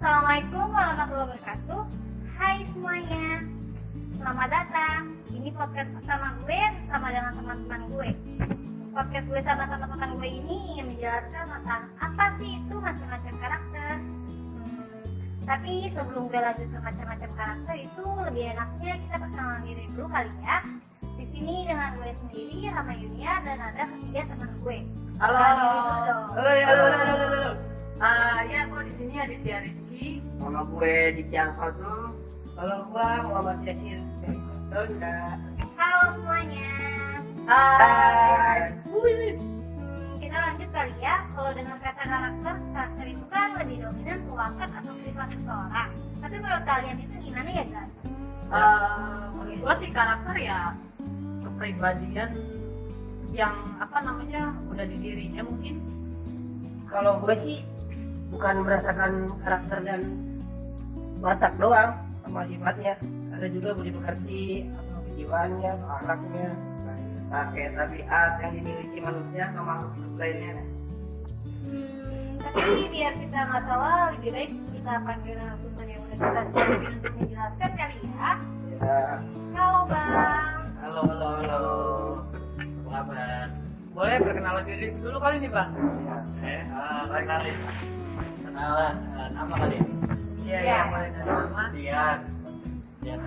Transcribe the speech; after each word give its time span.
Assalamualaikum 0.00 0.72
warahmatullahi 0.72 1.28
wabarakatuh. 1.28 1.82
Hai 2.40 2.64
semuanya. 2.72 3.44
Selamat 4.16 4.48
datang. 4.48 5.12
Ini 5.28 5.52
podcast 5.52 5.92
pertama 5.92 6.40
gue 6.40 6.56
bersama 6.56 7.06
dengan 7.12 7.32
teman-teman 7.36 7.80
gue. 7.92 8.10
Podcast 8.96 9.26
gue 9.28 9.40
sama 9.44 9.68
teman-teman 9.68 10.16
gue 10.16 10.30
ini 10.40 10.56
ingin 10.72 10.96
menjelaskan 10.96 11.44
tentang 11.52 11.82
apa 12.00 12.32
sih 12.40 12.48
itu 12.48 12.76
macam-macam 12.80 13.34
karakter. 13.44 13.92
Hmm, 14.00 14.88
tapi 15.44 15.92
sebelum 15.92 16.32
gue 16.32 16.40
lanjut 16.48 16.68
ke 16.72 16.78
macam-macam 16.80 17.30
karakter 17.36 17.76
itu 17.84 18.04
lebih 18.24 18.44
enaknya 18.56 18.92
kita 19.04 19.16
perkenalan 19.20 19.60
diri 19.68 19.84
dulu 19.92 20.08
kali 20.08 20.32
ya. 20.40 20.58
Di 21.20 21.24
sini 21.28 21.68
dengan 21.68 22.00
gue 22.00 22.12
sendiri, 22.24 22.72
Rama 22.72 22.96
Yunia 22.96 23.44
dan 23.44 23.58
ada 23.68 23.84
ketiga 23.84 24.32
teman 24.32 24.48
gue. 24.64 24.78
Halo. 25.20 25.44
Halo, 26.40 26.50
ya, 26.56 26.64
halo, 26.72 26.84
halo, 26.88 26.96
halo, 27.04 27.26
halo. 27.36 27.69
Ah, 28.00 28.40
ya, 28.48 28.64
gue 28.64 28.80
di 28.88 28.94
sini 28.96 29.12
Aditya 29.20 29.60
Rizky. 29.60 30.24
Nama 30.40 30.64
gue 30.64 31.20
Ditya 31.20 31.52
Alfadul. 31.52 32.16
Kalau 32.56 32.88
gue 32.88 33.08
Muhammad 33.28 33.60
Yasin. 33.68 34.00
Tonda. 34.72 35.36
Halo 35.76 36.16
semuanya. 36.16 36.72
Hai. 37.44 38.72
Wih. 38.88 39.36
Hmm, 39.36 40.16
kita 40.16 40.32
lanjut 40.32 40.68
kali 40.72 40.96
ya. 40.96 41.28
Kalau 41.36 41.52
dengan 41.52 41.76
kata 41.76 42.04
karakter, 42.08 42.54
karakter 42.72 43.04
itu 43.04 43.24
kan 43.28 43.48
lebih 43.60 43.76
dominan 43.84 44.18
mewakili 44.24 44.72
atau 44.80 44.94
sifat 45.04 45.28
seseorang. 45.36 45.90
Tapi 46.24 46.36
menurut 46.40 46.64
kalian 46.64 46.98
itu 47.04 47.14
gimana 47.20 47.48
ya 47.52 47.64
guys? 47.68 47.92
Ah, 48.48 49.28
menurut 49.36 49.60
gue 49.60 49.74
sih 49.76 49.90
karakter 49.92 50.36
ya 50.40 50.72
kepribadian 51.44 52.32
yang 53.36 53.76
apa 53.76 53.98
namanya 54.00 54.56
udah 54.72 54.88
di 54.88 54.96
dirinya 54.96 55.44
mungkin 55.44 55.89
Kalau 56.90 57.22
gue 57.22 57.34
sih 57.38 57.58
bukan 58.34 58.66
merasakan 58.66 59.30
karakter 59.46 59.78
dan 59.86 60.00
watak 61.22 61.54
doang 61.62 61.94
sama 62.26 62.42
sifatnya. 62.50 62.98
Ada 63.30 63.46
juga 63.46 63.78
budi 63.78 63.94
pekerti, 63.94 64.44
atau 64.74 64.98
kejiwaannya, 65.06 65.70
atau 65.70 65.88
akhlaknya. 66.02 66.50
Nah, 67.30 67.46
kayak 67.54 67.78
tabiat 67.78 68.32
yang 68.42 68.52
dimiliki 68.58 68.98
manusia 68.98 69.44
sama 69.54 69.86
makhluk 69.86 70.14
lainnya. 70.18 70.54
Hmm, 71.70 72.42
tapi 72.42 72.90
biar 72.90 73.14
kita 73.22 73.38
nggak 73.38 73.62
salah, 73.70 74.10
lebih 74.10 74.30
baik 74.34 74.50
kita 74.74 74.92
panggil 75.06 75.34
narasumber 75.38 75.86
yang 75.86 76.02
udah 76.02 76.18
kita 76.18 76.42
siapin 76.50 76.90
untuk 76.90 77.14
menjelaskan 77.22 77.70
kali 77.78 77.96
ya. 78.02 78.30
Ya. 78.80 79.00
Halo 79.54 79.80
bang. 79.86 80.58
Halo, 80.82 81.00
halo, 81.06 81.28
halo. 81.38 81.79
Boleh 84.00 84.16
perkenalan 84.16 84.64
diri 84.64 84.96
dulu 84.96 85.20
kali 85.20 85.36
nih 85.44 85.50
bang. 85.52 85.70
Eh, 86.40 86.64
ah, 86.72 87.04
kenalin. 87.04 87.56
Kenalan, 88.40 88.94
eh, 88.96 89.28
nama 89.36 89.54
kalian? 89.60 89.86
Iya, 90.40 90.58
Ya. 90.64 90.72
yang 90.72 90.88
nama. 91.20 91.64
Tian. 91.76 92.18
Tian. 93.04 93.20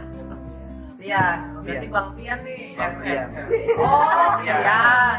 Tian, 0.98 1.38
berarti. 1.62 1.88
Bang 1.94 2.10
Tian 2.18 2.40
nih. 2.42 2.74
Bang 2.74 2.96
Tian. 3.06 3.28
Oh, 3.78 4.34
Tian. 4.42 5.18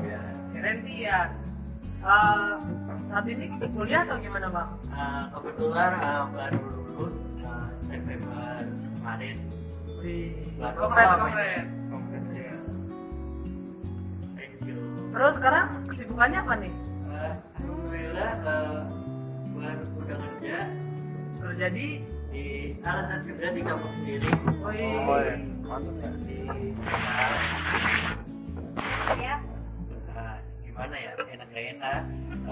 Iya. 0.00 0.20
Keren 0.56 0.76
Tian. 0.88 1.28
Ah, 2.00 2.56
saat 3.12 3.28
ini 3.28 3.52
kuliah 3.60 4.08
atau 4.08 4.16
gimana 4.24 4.48
bang? 4.48 4.70
Uh, 4.88 5.24
kebetulan 5.36 5.92
uh, 6.00 6.24
baru 6.32 6.60
lulus 6.96 7.16
uh, 7.44 7.68
September 7.84 8.64
kemarin 8.72 9.36
Wih, 10.00 10.32
Baru 10.56 10.88
keren 10.88 11.08
keren. 11.28 11.64
Terus 15.16 15.32
sekarang 15.40 15.66
kesibukannya 15.88 16.38
apa 16.44 16.54
nih? 16.60 16.72
Uh, 17.08 17.32
Alhamdulillah 17.56 18.32
uh, 18.44 18.84
baru 19.56 19.84
udah 19.96 20.18
kerja 20.20 20.58
Kerja 21.40 21.66
di 21.72 21.86
di 22.28 22.44
alasan 22.84 23.24
kerja 23.24 23.48
di 23.56 23.60
kampus 23.64 23.92
sendiri. 23.96 24.28
Oh, 24.60 24.72
iya. 24.76 25.40
Mantap 25.64 25.96
ya. 25.96 26.10
Di 26.20 26.36
Ya. 29.16 29.36
uh, 30.12 30.36
gimana 30.60 30.94
ya 31.00 31.10
enak 31.16 31.48
gak 31.48 31.64
enak. 31.64 32.00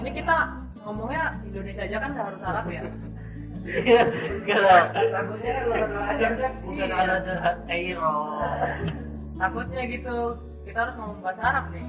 Ini 0.01 0.09
kita 0.17 0.37
ngomongnya 0.81 1.23
Indonesia 1.45 1.85
aja 1.85 1.97
kan 2.01 2.09
nggak 2.17 2.27
harus 2.33 2.41
Arab 2.49 2.65
ya. 2.73 2.81
Enggak 4.41 4.59
lah. 4.65 4.83
Takutnya 4.89 5.51
kan 5.53 5.63
lo 5.69 6.01
aja 6.01 6.27
kan. 6.33 6.51
Bukan 6.65 6.89
alasan 6.89 7.57
Cairo. 7.69 8.17
Takutnya 9.37 9.81
gitu. 9.85 10.17
Kita 10.65 10.77
harus 10.81 10.97
ngomong 10.97 11.21
bahasa 11.21 11.43
Arab 11.45 11.69
nih. 11.69 11.85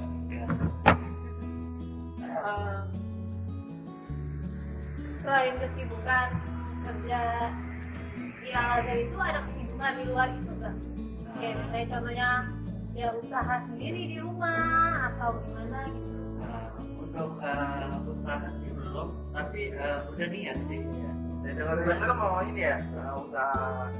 Selain 5.22 5.54
kesibukan 5.58 6.28
kerja 6.86 7.20
di 8.46 8.50
Al 8.54 8.66
Azhar 8.78 8.98
itu 9.02 9.18
ada 9.18 9.40
kesibukan 9.50 9.92
di 9.98 10.04
luar 10.06 10.28
itu 10.30 10.52
kan? 10.62 10.74
Kayak 11.36 11.54
misalnya 11.58 11.86
contohnya 11.90 12.28
ya 12.96 13.08
usaha 13.12 13.54
sendiri 13.66 14.02
di 14.14 14.16
rumah 14.22 15.10
atau 15.12 15.36
gimana 15.42 15.80
gitu. 15.90 16.16
Uh, 16.40 16.68
untuk 17.02 17.30
uh, 17.42 17.98
usaha 18.06 18.46
sih 18.62 18.70
belum, 18.72 19.08
tapi 19.34 19.62
uh, 19.74 20.06
udah 20.14 20.28
niat 20.30 20.58
sih. 20.70 20.80
Ya. 20.80 21.12
Dan 21.42 21.52
dengar 21.58 21.76
dengar 21.82 22.10
mau 22.14 22.40
ini 22.46 22.62
ya, 22.62 22.78
uh, 22.96 23.20
usaha 23.20 23.90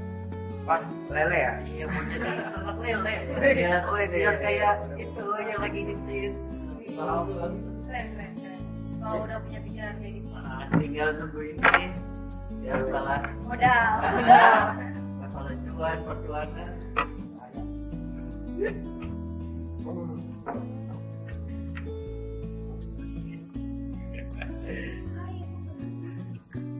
apa? 0.67 0.75
Lele 1.11 1.37
ya? 1.37 1.53
Iya 1.63 1.85
mau 1.91 2.01
jadi 2.07 2.27
anak 2.27 2.75
lele. 2.79 3.15
Iya, 3.39 3.53
Ya, 3.55 3.75
oh, 3.87 3.97
ini. 3.99 4.15
biar 4.19 4.35
kayak 4.39 4.75
itu 4.95 5.25
yang 5.43 5.59
lagi 5.59 5.81
hitsins. 5.91 6.39
Keren 7.97 8.13
keren 8.13 8.33
keren. 8.37 8.61
Kalau 9.01 9.25
udah 9.25 9.37
punya 9.41 9.59
pikiran 9.65 9.93
kayak 9.97 10.13
gitu. 10.21 10.29
Nah, 10.29 10.61
tinggal 10.77 11.09
nunggu 11.17 11.41
ini. 11.49 11.83
Ya 12.61 12.73
salah. 12.93 13.21
Modal. 13.41 13.89
Masalah 15.25 15.53
cuan, 15.65 15.97
perjuangan. 16.05 16.71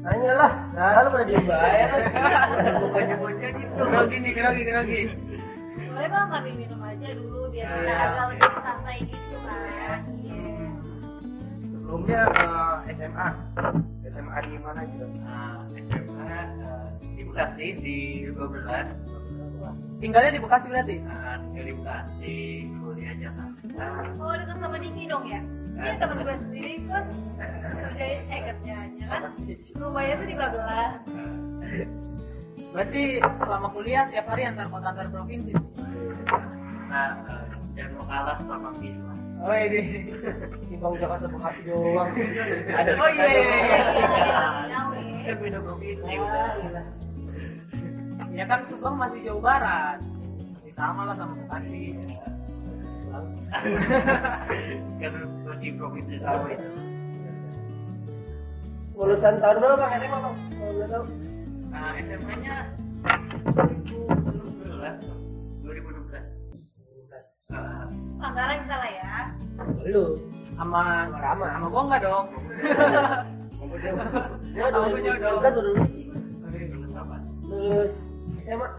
Tanya 0.07 0.31
lah, 0.39 0.51
nah 0.71 1.03
lu 1.03 1.09
pada 1.11 1.25
diem 1.27 1.43
bayar 1.43 1.89
Bukannya 2.79 3.15
bocah 3.19 3.49
gitu. 3.59 3.73
Grogi 3.75 4.17
nih, 4.23 4.31
grogi, 4.31 4.61
grogi. 4.63 5.01
Boleh 5.91 6.07
bang 6.07 6.27
kami 6.31 6.49
minum 6.55 6.79
aja 6.79 7.07
dulu 7.11 7.51
biar 7.51 7.67
kita 7.67 7.83
Iya. 7.83 7.95
agak 8.07 8.25
lebih 8.31 8.51
santai 8.63 8.97
gitu 9.03 9.37
kan. 9.43 9.66
Iya. 11.87 11.95
Sebelumnya 11.95 12.21
uh, 12.43 12.75
SMA, 12.91 13.27
SMA 14.11 14.37
di 14.43 14.59
mana 14.59 14.81
gitu? 14.91 15.07
Nah, 15.23 15.63
SMA 15.71 16.35
eh, 16.35 16.87
di 17.15 17.21
Bekasi 17.23 17.65
di 17.79 17.97
12. 18.35 20.03
Tinggalnya 20.03 20.31
di 20.35 20.41
Bekasi 20.43 20.65
berarti? 20.67 20.95
Nah, 20.99 21.39
tinggal 21.47 21.63
di 21.63 21.73
Bekasi, 21.79 22.37
kuliah 22.83 23.13
Jakarta. 23.15 23.87
Oh 24.19 24.35
dekat 24.35 24.57
sama 24.59 24.77
Diki 24.83 25.03
dong 25.07 25.23
ya? 25.31 25.39
Iya 25.77 25.93
teman 26.01 26.25
gue 26.25 26.35
sendiri 26.41 26.73
kan 26.89 27.05
kerja 27.37 28.05
eh 28.33 28.41
kerjanya 28.49 29.05
kan 29.05 29.21
rumahnya 29.77 30.13
tuh 30.17 30.27
di 30.27 30.35
Babelan. 30.35 30.91
Berarti 32.73 33.03
selama 33.45 33.67
kuliah 33.71 34.03
tiap 34.11 34.25
hari 34.27 34.43
antar 34.43 34.67
kota 34.73 34.91
antar 34.91 35.07
provinsi. 35.07 35.53
Nah, 36.89 37.13
eh, 37.15 37.45
jangan 37.79 37.91
mau 37.95 38.05
kalah 38.09 38.37
sama 38.43 38.69
bis 38.75 38.99
lah. 39.05 39.16
Oh 39.37 39.53
ini. 39.53 40.09
Timbang 40.67 40.93
Jakarta 40.97 41.27
Bekasi 41.29 41.61
doang. 41.69 42.09
Ada 42.73 42.91
Oh, 42.97 43.09
iya, 43.13 43.25
iya, 43.29 43.41
iya. 43.43 43.77
Ya. 44.65 44.81
Kan 45.27 45.35
beda 45.43 45.59
provinsi 45.61 46.13
Wah, 46.17 46.25
udah. 46.25 46.49
gila. 46.57 46.83
Ya 48.33 48.45
kan 48.45 48.59
Subang 48.65 48.95
masih 48.97 49.19
jauh 49.21 49.41
barat. 49.41 50.01
Masih 50.57 50.73
sama 50.73 51.05
lah 51.05 51.15
sama 51.15 51.33
Bekasi. 51.45 51.93
kan 54.97 55.13
masih 55.45 55.69
provinsi 55.77 56.15
sama 56.17 56.47
itu. 56.49 56.69
Lulusan 58.97 59.37
tahun 59.37 59.55
berapa 59.61 59.77
Bang 59.77 59.91
SMA 60.01 60.17
Bang? 60.17 60.35
Kalau 60.57 60.71
boleh 60.73 60.87
tahu. 60.89 61.05
Nah, 61.67 61.93
SMA-nya 62.01 62.55
2012, 63.53 64.56
Uh, 67.87 68.25
Anggaran 68.25 68.57
kita 68.65 68.75
lah 68.75 68.89
ya. 68.91 69.31
Lu. 69.87 70.05
Sama 70.57 71.05
Lama. 71.13 71.45
sama 71.53 71.65
gua 71.69 71.81
enggak 71.85 72.01
dong. 72.01 72.25
Ya, 72.57 72.73
Sama 73.53 73.63
gua 73.69 73.79
jauh 73.79 73.97
dong. 75.21 75.37
2012 75.37 75.45
baru 75.45 75.59
lulus 75.61 75.85
lulus 76.73 76.93
apa? 76.97 77.15
Lulus 77.45 77.93
SMA. 78.41 78.69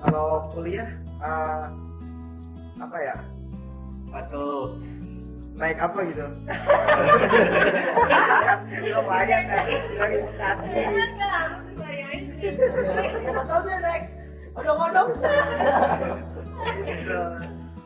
Kalau 0.00 0.48
kuliah 0.56 0.88
eh, 1.20 1.64
apa 2.80 2.96
ya? 2.96 3.16
Waduh, 4.10 4.74
Naik 5.60 5.76
apa 5.76 5.98
gitu? 6.08 6.24
Lumayan 8.90 9.42
kan, 9.44 9.64
lagi 10.00 10.16
Bekasi. 10.24 10.72
Siapa 12.40 13.42
tahu 13.44 13.60
dia 13.64 13.78
naik 13.78 14.04
odong-odong. 14.56 15.08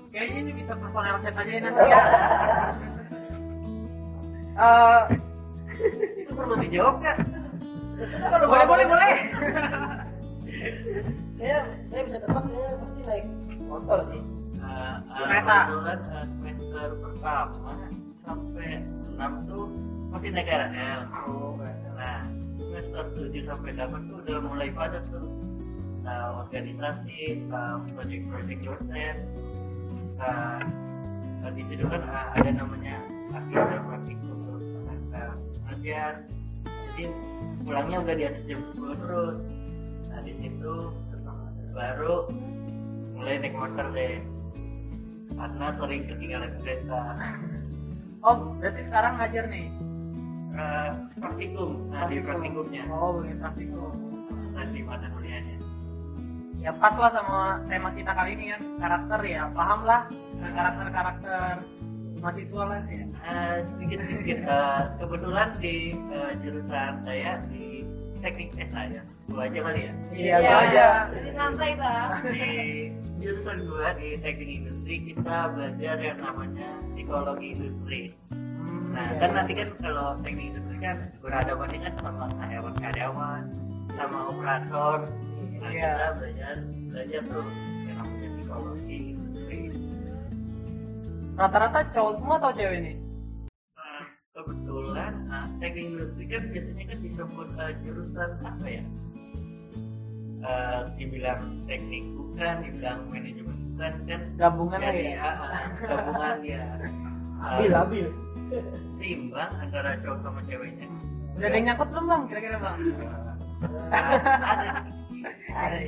kayaknya 0.08 0.38
ini 0.40 0.52
bisa 0.54 0.72
personal 0.78 1.18
chat 1.18 1.34
aja 1.34 1.50
ya 1.50 1.60
nanti 1.60 1.82
ya 1.90 2.02
Eh, 4.54 5.00
Itu 6.22 6.32
perlu 6.32 6.54
dijawab 6.62 7.02
nggak? 7.02 7.16
Sudah 8.06 8.28
kalau 8.30 8.46
boleh 8.46 8.66
boleh 8.66 8.86
boleh 8.86 9.12
Saya 11.34 11.56
saya 11.90 12.02
bisa 12.06 12.18
tebak 12.22 12.44
saya 12.46 12.68
pasti 12.78 13.00
naik 13.02 13.24
motor 13.66 13.98
sih. 14.06 14.22
Uh, 14.64 14.96
Kereta. 15.12 15.58
Kebetulan 15.66 15.98
uh, 16.06 16.24
semester 16.30 16.88
pertama 17.02 17.72
sampai 18.22 18.70
6 19.12 19.50
tuh 19.50 19.64
masih 20.08 20.28
naik 20.30 20.46
KRL. 20.46 21.00
Oh, 21.26 21.58
Nah, 21.94 22.22
semester 22.58 23.04
7 23.16 23.48
sampai 23.48 23.70
8 23.74 24.10
tuh 24.10 24.16
udah 24.22 24.38
mulai 24.44 24.68
padat 24.70 25.04
tuh. 25.10 25.24
Nah, 26.04 26.44
organisasi, 26.44 27.48
uh, 27.48 27.80
project-project 27.96 28.60
dosen. 28.60 29.16
Uh, 30.20 30.60
uh, 31.42 31.50
di 31.56 31.62
situ 31.66 31.84
kan 31.88 32.02
uh, 32.04 32.28
ada 32.36 32.50
namanya 32.52 33.00
asisten 33.32 33.80
praktikum 33.88 34.38
uh, 35.16 35.34
ngajar. 35.70 36.22
Jadi 36.94 37.04
pulangnya 37.64 37.98
udah 38.04 38.14
di 38.14 38.24
atas 38.28 38.42
jam 38.46 38.60
10 38.76 39.02
terus. 39.02 39.36
Nah, 40.12 40.20
di 40.22 40.32
situ 40.38 40.74
baru 41.74 42.30
mulai 43.18 43.40
naik 43.42 43.56
motor 43.56 43.86
deh. 43.90 44.22
Karena 45.34 45.66
sering 45.74 46.02
ketinggalan 46.06 46.52
kereta. 46.62 47.02
oh 48.28 48.54
berarti 48.62 48.80
sekarang 48.86 49.18
ngajar 49.18 49.50
nih 49.50 49.66
Uh, 50.54 50.90
praktikum, 51.18 51.90
nah 51.90 52.06
di 52.06 52.22
praktikumnya. 52.22 52.86
oh 52.86 53.18
begini 53.18 53.36
praktikum. 53.42 53.90
Dan 54.54 54.66
di 54.70 54.80
mata 54.86 55.10
kuliahnya? 55.10 55.58
Ya 56.62 56.70
pas 56.70 56.94
lah 56.94 57.10
sama 57.10 57.58
tema 57.66 57.90
kita 57.90 58.14
kali 58.14 58.38
ini 58.38 58.54
kan 58.54 58.62
karakter 58.78 59.20
ya. 59.26 59.42
Paham 59.50 59.80
lah 59.82 60.06
karakter 60.38 60.86
karakter 60.94 61.52
mahasiswa 62.24 62.62
lah 62.64 62.80
ya. 62.88 63.04
Eh, 63.04 63.56
sedikit 63.68 63.98
sedikit 64.06 64.38
Eh, 64.48 64.82
kebetulan 65.02 65.48
di 65.60 65.92
eh, 65.92 66.32
jurusan 66.40 66.92
saya 67.04 67.42
di 67.52 67.84
teknik 68.24 68.56
S 68.56 68.72
saya 68.72 69.04
gua 69.28 69.44
aja 69.48 69.60
kali 69.60 69.80
ya? 69.84 69.92
Iya. 70.14 70.36
gua 70.40 70.58
aja. 70.64 70.86
Jadi 71.12 71.30
santai 71.36 71.70
bang. 71.76 72.10
di 72.32 72.48
jurusan 73.20 73.58
gua 73.68 73.92
di 74.00 74.08
teknik 74.24 74.50
industri 74.64 74.94
kita 75.12 75.36
belajar 75.52 75.96
yang 76.00 76.18
namanya 76.22 76.70
psikologi 76.94 77.48
industri 77.58 78.00
nah 78.94 79.06
kan 79.18 79.30
nanti 79.34 79.52
kan 79.58 79.68
kalau 79.82 80.06
teknik 80.22 80.54
industri 80.54 80.76
kan 80.78 80.96
berhadapan 81.18 81.68
kan 81.82 81.94
sama 81.98 82.24
karyawan-karyawan 82.38 83.42
sama 83.94 84.18
operator. 84.30 84.98
Nah 85.54 85.70
Iya. 85.70 85.90
kita 85.90 86.06
belajar 86.18 86.54
belajar 86.90 87.22
tuh 87.26 87.46
yang 87.86 87.96
namanya 87.98 88.28
psikologi 88.30 88.98
industri. 89.14 89.60
Rata-rata 91.34 91.80
cowok 91.90 92.12
semua 92.18 92.36
atau 92.38 92.52
cewek 92.54 92.78
nih? 92.80 92.96
Nah, 93.74 94.02
kebetulan 94.32 95.12
ah, 95.28 95.46
teknik 95.58 95.84
industri 95.90 96.24
kan 96.30 96.42
biasanya 96.54 96.84
kan 96.86 96.98
disebut 97.02 97.48
ah, 97.58 97.70
jurusan 97.82 98.30
apa 98.40 98.66
ya? 98.66 98.84
Eh, 100.44 100.80
dibilang 100.94 101.42
teknik 101.64 102.04
bukan, 102.14 102.54
dibilang 102.62 103.00
manajemen 103.10 103.56
bukan 103.74 103.92
kan? 104.06 104.20
Gabungan 104.36 104.78
jadi 104.78 105.02
ya? 105.02 105.16
ah, 105.18 105.34
ah, 105.40 105.62
gabungan 105.82 106.36
ya 106.46 106.62
Labil, 107.44 107.70
labil. 107.70 108.08
seimbang 108.96 109.52
antara 109.60 110.00
cowok 110.00 110.18
sama 110.24 110.40
ceweknya. 110.48 110.86
udah 111.34 111.46
ada 111.50 111.56
yang 111.58 111.66
nyangkut 111.66 111.88
belum 111.90 112.04
bang 112.06 112.22
kira-kira 112.30 112.56
bang 112.62 112.76
ada 115.50 115.74
ada 115.74 115.78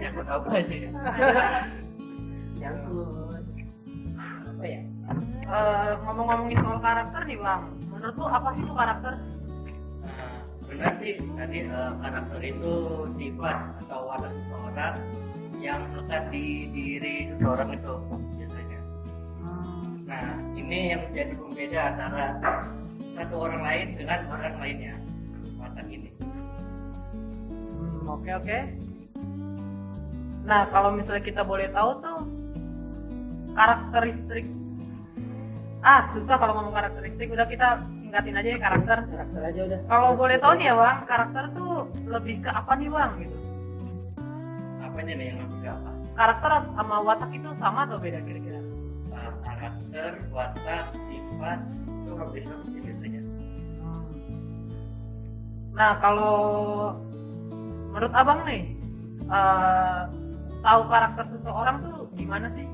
yang 0.00 0.14
apa 0.24 0.48
aja 0.48 0.74
ya? 0.74 0.90
Nyangkut. 2.58 3.42
Apa 4.48 4.64
ya? 4.64 4.80
Eh, 5.44 5.92
ngomong-ngomongin 6.08 6.58
soal 6.64 6.78
karakter 6.80 7.20
nih 7.28 7.38
bang 7.38 7.62
menurut 7.92 8.14
lu 8.16 8.26
apa 8.26 8.48
sih 8.56 8.62
tuh 8.64 8.76
karakter 8.76 9.14
Nah, 10.04 10.40
benar 10.68 10.92
sih 11.00 11.14
tadi 11.36 11.58
eh, 11.68 11.92
karakter 12.00 12.40
itu 12.40 12.74
sifat 13.16 13.58
atau 13.84 14.00
watak 14.08 14.32
seseorang 14.32 14.96
yang 15.60 15.80
melekat 15.92 16.28
di 16.32 16.68
diri 16.72 17.14
seseorang 17.36 17.72
itu. 17.76 17.94
Nah, 20.14 20.38
ini 20.54 20.94
yang 20.94 21.02
menjadi 21.10 21.32
pembeda 21.34 21.80
antara 21.90 22.24
satu 23.18 23.34
orang 23.34 23.62
lain 23.66 23.86
dengan 23.98 24.20
orang 24.30 24.54
lainnya. 24.62 24.94
Watak 25.58 25.86
ini. 25.90 26.10
Hmm, 28.04 28.06
oke 28.06 28.30
oke 28.38 28.58
nah 30.44 30.68
kalau 30.68 30.92
misalnya 30.92 31.24
kita 31.24 31.40
boleh 31.40 31.72
tahu 31.72 31.90
tuh 32.04 32.20
karakteristik 33.56 34.44
ah 35.80 36.04
susah 36.12 36.36
kalau 36.36 36.52
ngomong 36.60 36.76
karakteristik 36.76 37.32
udah 37.32 37.48
kita 37.48 37.80
singkatin 37.96 38.36
aja 38.36 38.48
ya 38.56 38.58
karakter 38.60 38.98
Karakter 39.08 39.40
aja 39.40 39.60
udah. 39.68 39.80
kalau 39.88 40.08
boleh 40.16 40.36
tahu 40.36 40.52
nih 40.60 40.68
ya 40.68 40.74
bang 40.76 40.98
karakter 41.08 41.44
tuh 41.56 41.72
lebih 42.04 42.44
ke 42.44 42.50
apa 42.52 42.72
nih 42.76 42.88
bang 42.92 43.10
gitu 43.24 43.36
Apanya 44.84 45.14
nih 45.16 45.26
yang 45.32 45.38
lebih 45.40 45.58
ke 45.64 45.68
apa? 45.72 45.90
karakter 46.14 46.50
sama 46.76 46.96
watak 47.00 47.30
itu 47.32 47.50
sama 47.56 47.80
atau 47.88 47.96
beda 47.96 48.20
kira-kira 48.20 48.60
karakter, 49.44 50.10
watak, 50.32 50.86
sifat 51.06 51.60
itu 51.84 52.12
hampir 52.16 52.42
sama 52.44 52.64
sih 52.68 52.80
biasanya. 52.80 53.22
nah 55.74 55.98
kalau 55.98 56.36
menurut 57.90 58.12
abang 58.14 58.40
nih 58.46 58.72
eh, 59.26 60.00
tahu 60.62 60.80
karakter 60.88 61.24
seseorang 61.28 61.82
tuh 61.82 62.08
gimana 62.16 62.48
sih 62.48 62.64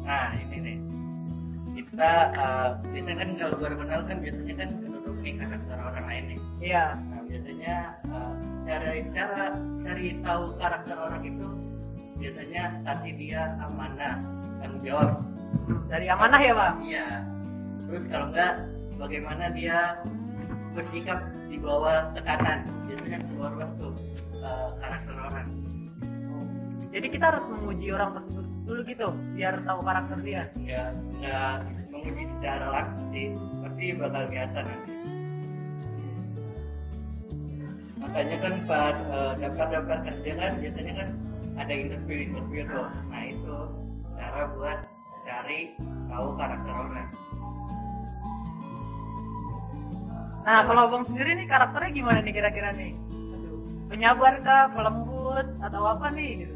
Nah, 0.00 0.34
ini 0.34 0.56
nih. 0.58 0.78
Kita 1.78 2.10
eh, 2.34 2.68
biasanya 2.90 3.16
kan 3.22 3.30
kalau 3.38 3.56
baru 3.62 3.74
kenal 3.78 4.00
kan 4.10 4.18
biasanya 4.18 4.54
kan 4.58 4.68
ketutup 4.82 5.16
nih 5.22 5.34
karakter 5.38 5.76
orang 5.78 6.04
lain 6.08 6.24
nih. 6.34 6.38
iya 6.60 6.84
Nah, 6.98 7.20
biasanya 7.30 7.74
eh, 8.10 8.32
cara 8.66 8.88
cara 9.14 9.40
cari 9.86 10.06
tahu 10.24 10.44
karakter 10.58 10.96
orang 10.98 11.22
itu 11.24 11.48
biasanya 12.20 12.62
kasih 12.84 13.12
dia 13.16 13.42
amanah 13.64 14.20
tanggung 14.60 14.82
jawab. 14.84 15.08
dari 15.90 16.06
amanah 16.06 16.40
ya 16.40 16.52
bang 16.54 16.76
Iya. 16.86 17.08
Terus 17.90 18.04
kalau 18.06 18.26
enggak 18.30 18.52
bagaimana 18.94 19.44
dia 19.50 19.98
bersikap 20.70 21.18
di 21.50 21.56
bawah 21.58 22.14
tekanan. 22.14 22.62
Biasanya 22.86 23.18
keluar 23.26 23.52
tuh 23.74 23.92
eh, 24.38 24.68
karakter 24.78 25.14
orang. 25.18 25.48
Jadi 26.90 27.06
kita 27.06 27.24
harus 27.34 27.44
menguji 27.46 27.86
orang 27.94 28.10
tersebut 28.18 28.46
dulu 28.66 28.80
gitu, 28.86 29.08
biar 29.34 29.54
tahu 29.66 29.78
karakter 29.82 30.18
dia. 30.22 30.42
Ya 30.62 30.94
nggak 31.18 31.54
menguji 31.90 32.24
secara 32.38 32.66
langsung 32.70 33.06
sih. 33.10 33.26
Pasti 33.66 33.84
bakal 33.98 34.22
biasa 34.30 34.58
nanti. 34.62 34.92
Makanya 38.00 38.36
kan 38.38 38.54
pas 38.70 38.96
eh, 38.96 39.32
daftar-daftar 39.42 39.98
kerja 40.06 40.30
kan 40.38 40.50
biasanya 40.62 40.92
kan 40.94 41.08
ada 41.58 41.72
interview 41.74 42.18
interview 42.30 42.62
tuh. 42.70 42.86
Nah 43.10 43.22
itu 43.26 43.56
cara 44.20 44.52
buat 44.52 44.78
cari 45.24 45.60
tahu 46.06 46.26
karakter 46.36 46.74
orang. 46.76 47.08
Nah, 50.40 50.60
kalau 50.64 50.82
abang 50.88 51.04
sendiri 51.04 51.36
nih 51.36 51.46
karakternya 51.46 51.90
gimana 51.92 52.18
nih 52.20 52.32
kira-kira 52.32 52.70
nih? 52.72 52.92
Penyabar 53.90 54.40
kah, 54.40 54.70
pelembut, 54.72 55.46
atau 55.60 55.82
apa 55.84 56.06
nih? 56.12 56.46
Gitu. 56.46 56.54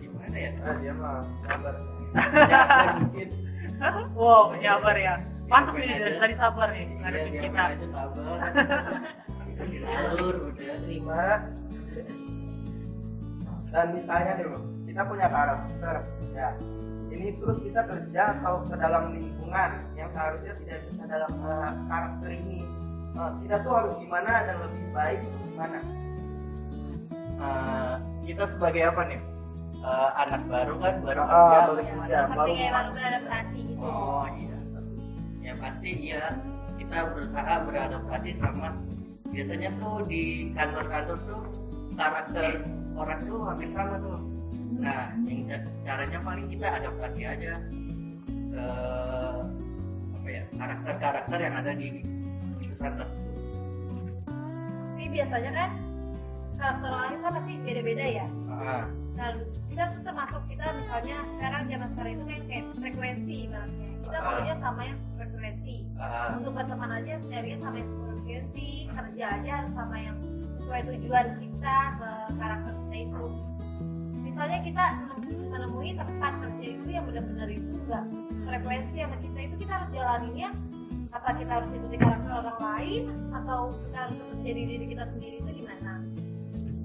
Gimana 0.00 0.36
ya? 0.36 0.50
Ah, 0.62 0.74
dia 0.78 0.92
mah 0.94 1.18
sabar. 1.44 1.74
Ya, 2.48 2.62
mungkin 3.02 3.28
Wow, 4.16 4.56
penyabar 4.56 4.96
ya. 4.96 5.14
Pantas 5.48 5.76
Iya, 5.76 5.80
nih 5.80 5.88
bener 5.88 6.04
dari 6.04 6.16
tadi 6.20 6.34
sabar 6.36 6.68
nih, 6.72 6.84
Iya, 6.84 6.96
ngadepin 7.00 7.32
biar 7.32 7.42
kita. 7.44 7.62
aja 7.72 7.86
sabar. 7.88 8.38
Alur 9.98 10.36
udah. 10.52 10.74
Terima. 10.84 11.22
Dan 13.68 13.86
misalnya 13.92 14.32
nih 14.38 14.44
bro, 14.48 14.60
kita 14.98 15.14
punya 15.14 15.30
karakter, 15.30 15.94
ya. 16.34 16.48
Ini 17.06 17.38
terus 17.38 17.62
kita 17.62 17.86
kerja 17.86 18.34
atau 18.34 18.66
ke 18.66 18.74
dalam 18.74 19.14
lingkungan 19.14 19.70
yang 19.94 20.10
seharusnya 20.10 20.58
tidak 20.58 20.90
bisa 20.90 21.06
dalam 21.06 21.30
eh, 21.38 21.70
karakter 21.86 22.30
ini. 22.34 22.58
Eh, 23.14 23.30
kita 23.46 23.62
tuh 23.62 23.72
harus 23.78 23.94
gimana 24.02 24.42
dan 24.42 24.58
lebih 24.58 24.86
baik 24.90 25.22
gimana? 25.22 25.78
Eh, 27.14 27.94
kita 28.26 28.42
sebagai 28.50 28.90
apa 28.90 29.02
nih? 29.06 29.20
Eh, 29.86 30.10
anak 30.18 30.42
baru 30.50 30.74
kan 30.82 30.94
baru 30.98 31.20
Ah, 31.22 31.30
kerja. 31.30 31.58
baru 31.62 31.72
kerja, 31.78 32.18
baru 32.34 32.52
beradaptasi 32.90 33.58
gitu. 33.70 33.78
Oh 33.86 34.26
iya. 34.34 34.58
Ya 35.46 35.52
pasti 35.62 35.90
iya. 35.94 36.24
Kita 36.74 36.98
berusaha 37.14 37.54
beradaptasi 37.70 38.30
sama 38.34 38.74
biasanya 39.30 39.70
tuh 39.78 40.02
di 40.10 40.50
kantor-kantor 40.58 41.18
tuh 41.22 41.42
karakter 41.94 42.66
orang 42.98 43.20
tuh 43.30 43.38
hampir 43.46 43.70
sama 43.70 43.94
tuh. 44.02 44.18
Nah, 44.78 45.10
yang 45.24 45.40
ca- 45.44 45.72
caranya 45.82 46.18
paling 46.20 46.46
kita 46.46 46.66
adaptasi 46.70 47.22
aja 47.24 47.52
ke 48.48 48.64
apa 50.14 50.28
ya 50.28 50.42
karakter-karakter 50.54 51.38
yang 51.38 51.54
ada 51.56 51.72
di 51.72 51.88
tersebut. 52.70 53.08
Tapi 54.88 55.04
biasanya 55.08 55.50
kan 55.52 55.70
karakter 56.54 56.88
orang 56.90 57.10
itu 57.10 57.20
kan 57.20 57.32
pasti 57.34 57.52
beda-beda 57.60 58.04
ya. 58.06 58.26
Ah, 58.50 58.84
dan 59.14 59.34
kita 59.66 59.82
tuh 59.90 60.02
termasuk 60.04 60.42
kita 60.46 60.66
misalnya 60.74 61.16
sekarang 61.28 61.62
zaman 61.66 61.88
sekarang 61.90 62.12
itu 62.12 62.24
kan 62.24 62.40
kayak 62.46 62.64
frekuensi 62.72 63.36
ibaratnya 63.44 63.88
kita 63.98 64.16
Ah. 64.16 64.24
maunya 64.24 64.54
sama 64.56 64.82
yang 64.84 64.98
frekuensi. 65.14 65.76
Ah, 65.96 66.26
untuk 66.34 66.52
berteman 66.54 66.90
aja 66.92 67.14
carinya 67.24 67.58
sama 67.60 67.76
yang 67.76 67.90
frekuensi 67.98 68.68
kerja 68.88 69.24
aja 69.32 69.50
harus 69.58 69.72
sama 69.74 69.96
yang 69.98 70.16
sesuai 70.58 70.80
tujuan 70.86 71.26
kita 71.38 71.78
ke 71.96 72.10
karakter 72.36 72.72
kita 72.78 72.96
itu 73.00 73.24
misalnya 74.38 74.62
kita 74.62 74.86
menemui 75.50 75.90
tempat 75.98 76.32
kerja 76.38 76.66
itu 76.70 76.86
yang 76.94 77.02
benar-benar 77.10 77.50
itu 77.50 77.74
enggak 77.74 78.06
frekuensi 78.46 78.96
sama 79.02 79.16
kita 79.18 79.38
itu 79.50 79.54
kita 79.66 79.72
harus 79.74 79.90
jalaninnya 79.90 80.50
apa 81.10 81.28
kita 81.42 81.50
harus 81.58 81.70
ikuti 81.74 81.96
karakter 81.98 82.30
orang 82.30 82.58
lain 82.62 83.02
atau 83.34 83.60
kita 83.74 83.98
harus 83.98 84.14
tetap 84.14 84.38
jadi 84.46 84.60
diri 84.62 84.84
kita 84.94 85.04
sendiri 85.10 85.36
itu 85.42 85.50
gimana 85.58 85.92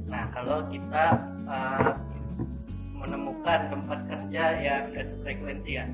Nah, 0.09 0.25
kalau 0.33 0.65
kita 0.69 1.05
ah, 1.45 1.93
menemukan 2.97 3.59
tempat 3.69 3.99
kerja 4.09 4.43
yang 4.57 4.81
nggak 4.89 5.05
sefrekuensi 5.13 5.71
ya, 5.77 5.85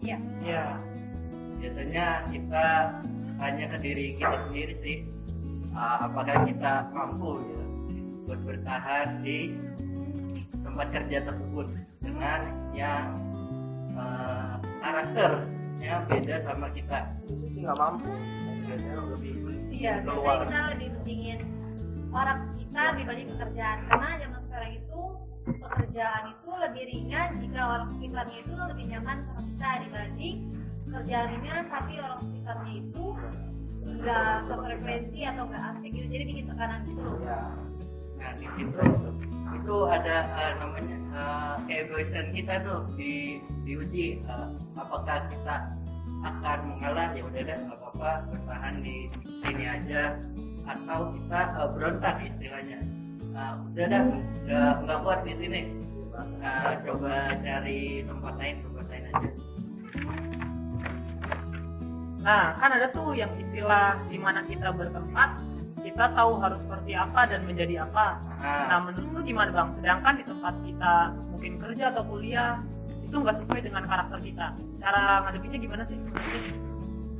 iya 0.00 0.16
Iya. 0.40 0.64
biasanya 1.60 2.06
kita 2.32 2.66
hanya 3.36 3.64
ke 3.72 3.76
diri 3.84 4.06
kita 4.16 4.36
sendiri 4.48 4.74
sih. 4.80 4.96
Ah, 5.76 6.08
apakah 6.08 6.44
kita 6.48 6.88
mampu 6.92 7.40
gitu, 7.40 7.64
buat 8.28 8.40
bertahan 8.44 9.24
di 9.24 9.56
tempat 10.72 10.88
kerja 10.88 11.18
tersebut 11.28 11.66
dengan 12.00 12.40
yang 12.72 13.20
ah, 13.92 14.56
karakternya 14.80 16.08
beda 16.08 16.36
sama 16.48 16.72
kita. 16.72 17.12
itu 17.28 17.44
sih 17.52 17.60
nggak 17.60 17.76
mampu. 17.76 18.08
Biasanya 18.64 19.04
lebih 19.12 19.32
iya 19.68 20.00
biasanya 20.00 20.48
kita 20.48 20.60
lebih 20.72 20.88
pentingin 20.96 21.40
orang 22.08 22.38
sekitar 22.48 22.90
dibanding 22.96 23.28
pekerjaan. 23.36 23.78
Karena 23.84 24.08
zaman 24.16 24.40
sekarang 24.48 24.72
itu 24.80 25.00
pekerjaan 25.44 26.22
itu 26.32 26.50
lebih 26.56 26.82
ringan 26.88 27.28
jika 27.44 27.60
orang 27.60 27.86
sekitarnya 27.92 28.38
itu 28.40 28.52
lebih 28.56 28.84
nyaman 28.96 29.16
sama 29.28 29.40
kita 29.44 29.68
dibanding 29.84 30.36
pekerjaan 30.88 31.26
ringan 31.36 31.62
tapi 31.68 31.92
orang 32.00 32.20
sekitarnya 32.24 32.72
itu 32.80 33.04
nggak 33.82 34.34
sefrekuensi 34.48 35.20
atau 35.28 35.42
nggak 35.52 35.64
asik 35.76 35.90
gitu. 35.92 36.06
Jadi 36.08 36.24
bikin 36.32 36.44
tekanan 36.48 36.80
gitu. 36.88 37.04
Loh 37.04 37.20
ya 37.20 37.71
Nah, 38.22 38.32
di 38.38 38.46
situ 38.54 38.86
itu 39.52 39.76
ada 39.90 40.16
eh, 40.24 40.52
namanya 40.62 40.96
eh, 41.10 41.54
keegoisan 41.66 42.30
kita 42.30 42.62
tuh 42.62 42.86
di 42.94 43.42
diuji 43.66 44.22
eh, 44.22 44.48
apakah 44.78 45.26
kita 45.26 45.74
akan 46.22 46.58
mengalah 46.70 47.10
ya 47.18 47.22
udah 47.26 47.42
deh 47.42 47.58
nggak 47.66 47.78
apa-apa 47.82 48.10
bertahan 48.30 48.78
di 48.78 49.10
sini 49.42 49.64
aja 49.66 50.22
atau 50.70 51.10
kita 51.18 51.40
eh, 51.58 51.68
berontak 51.74 52.16
istilahnya. 52.22 52.78
Eh, 53.32 53.52
udah 53.74 53.86
dah 53.90 54.02
nggak 54.86 54.98
kuat 55.02 55.20
di 55.26 55.34
sini. 55.34 55.60
Eh, 56.42 56.72
coba 56.86 57.34
cari 57.42 58.06
tempat 58.06 58.34
lain 58.38 58.56
tempat 58.62 58.84
lain 58.86 59.04
aja. 59.10 59.30
Nah, 62.22 62.54
kan 62.54 62.70
ada 62.70 62.86
tuh 62.94 63.18
yang 63.18 63.34
istilah 63.34 63.98
di 64.06 64.14
mana 64.14 64.46
kita 64.46 64.70
bertempat, 64.70 65.42
kita 65.82 66.04
tahu 66.14 66.38
harus 66.38 66.62
seperti 66.62 66.94
apa 66.94 67.26
dan 67.26 67.42
menjadi 67.44 67.84
apa. 67.84 68.22
Nah, 68.38 68.66
nah, 68.70 68.78
menurut 68.86 69.10
lu 69.12 69.20
gimana 69.26 69.50
bang? 69.50 69.68
Sedangkan 69.74 70.14
di 70.18 70.24
tempat 70.24 70.54
kita 70.62 70.94
mungkin 71.34 71.52
kerja 71.58 71.84
atau 71.90 72.02
kuliah 72.06 72.62
itu 73.02 73.16
nggak 73.18 73.36
sesuai 73.42 73.60
dengan 73.66 73.82
karakter 73.84 74.18
kita. 74.22 74.46
Cara 74.78 75.26
ngadepinnya 75.26 75.58
gimana 75.58 75.82
sih? 75.84 75.98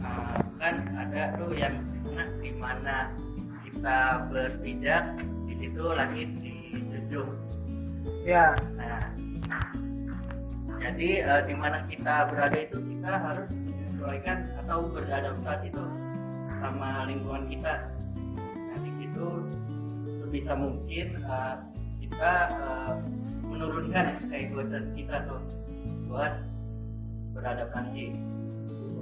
eh, 0.03 0.43
kan 0.59 0.75
ada 0.99 1.23
tuh 1.39 1.51
yang 1.55 1.79
nah, 2.15 2.29
di 2.43 2.51
mana 2.59 2.97
kita 3.67 3.99
berpijak 4.31 5.05
di 5.47 5.55
situ 5.59 5.83
langit 5.95 6.29
dijunjung 6.43 7.31
Ya. 8.23 8.55
Nah, 8.79 9.03
jadi 10.79 11.11
eh, 11.23 11.43
di 11.47 11.55
mana 11.55 11.87
kita 11.87 12.31
berada 12.31 12.59
itu 12.59 12.79
kita 12.79 13.13
harus 13.15 13.51
menyesuaikan 13.55 14.39
atau 14.63 14.87
beradaptasi 14.91 15.71
tuh 15.71 15.91
sama 16.59 17.07
lingkungan 17.07 17.47
kita. 17.51 17.91
Situ 19.23 19.39
sebisa 20.19 20.53
mungkin 20.59 21.07
eh, 21.15 21.55
kita 22.03 22.35
eh, 22.59 22.93
menurunkan 23.47 24.07
keegoisan 24.27 24.91
kita 24.99 25.31
tuh 25.31 25.39
buat 26.11 26.43
beradaptasi. 27.31 28.19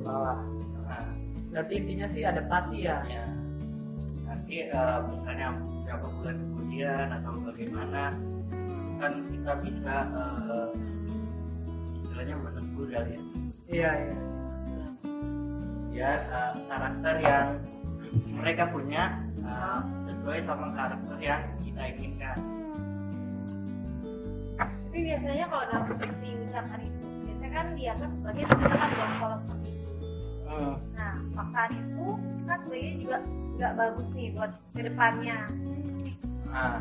salah 0.05 0.39
Nah, 0.85 1.05
Berarti 1.51 1.73
intinya 1.83 2.07
sih 2.07 2.23
adaptasi 2.23 2.77
ya. 2.85 3.01
ya 3.09 3.25
nanti 4.29 4.69
eh, 4.69 4.99
misalnya 5.09 5.57
beberapa 5.57 6.07
bulan 6.21 6.37
kemudian 6.37 7.07
atau 7.17 7.33
bagaimana 7.41 8.03
kan 9.01 9.13
kita 9.25 9.53
bisa 9.65 9.95
eh, 10.05 10.69
istilahnya 11.97 12.37
menegur 12.39 12.87
kali 12.93 13.17
ya 13.17 13.23
Iya, 13.71 13.91
iya. 13.97 14.17
ya 15.91 16.11
eh, 16.29 16.53
karakter 16.69 17.15
yang 17.25 17.47
mereka 18.39 18.65
punya 18.71 19.03
eh, 19.43 19.81
sesuai 20.31 20.47
sama 20.47 20.71
karakter 20.79 21.19
yang 21.19 21.43
kita 21.59 21.83
inginkan. 21.91 22.39
Tapi 24.63 24.99
biasanya 25.03 25.45
kalau 25.51 25.65
dalam 25.67 25.85
seperti 25.91 26.29
ucapan 26.47 26.81
itu 26.87 27.07
biasanya 27.27 27.51
kan 27.51 27.67
dianggap 27.75 28.11
sebagai 28.15 28.45
paksaan 28.47 28.91
dong 28.95 29.15
kalau 29.19 29.37
seperti 29.43 29.71
itu. 29.75 29.91
Nah 30.95 31.15
paksaan 31.35 31.71
itu 31.75 32.07
kan 32.47 32.59
sebenarnya 32.63 32.93
juga 32.95 33.19
nggak 33.59 33.73
bagus 33.75 34.09
nih 34.15 34.29
buat 34.39 34.53
ke 34.71 34.81
depannya. 34.87 35.39
Nah, 36.47 36.79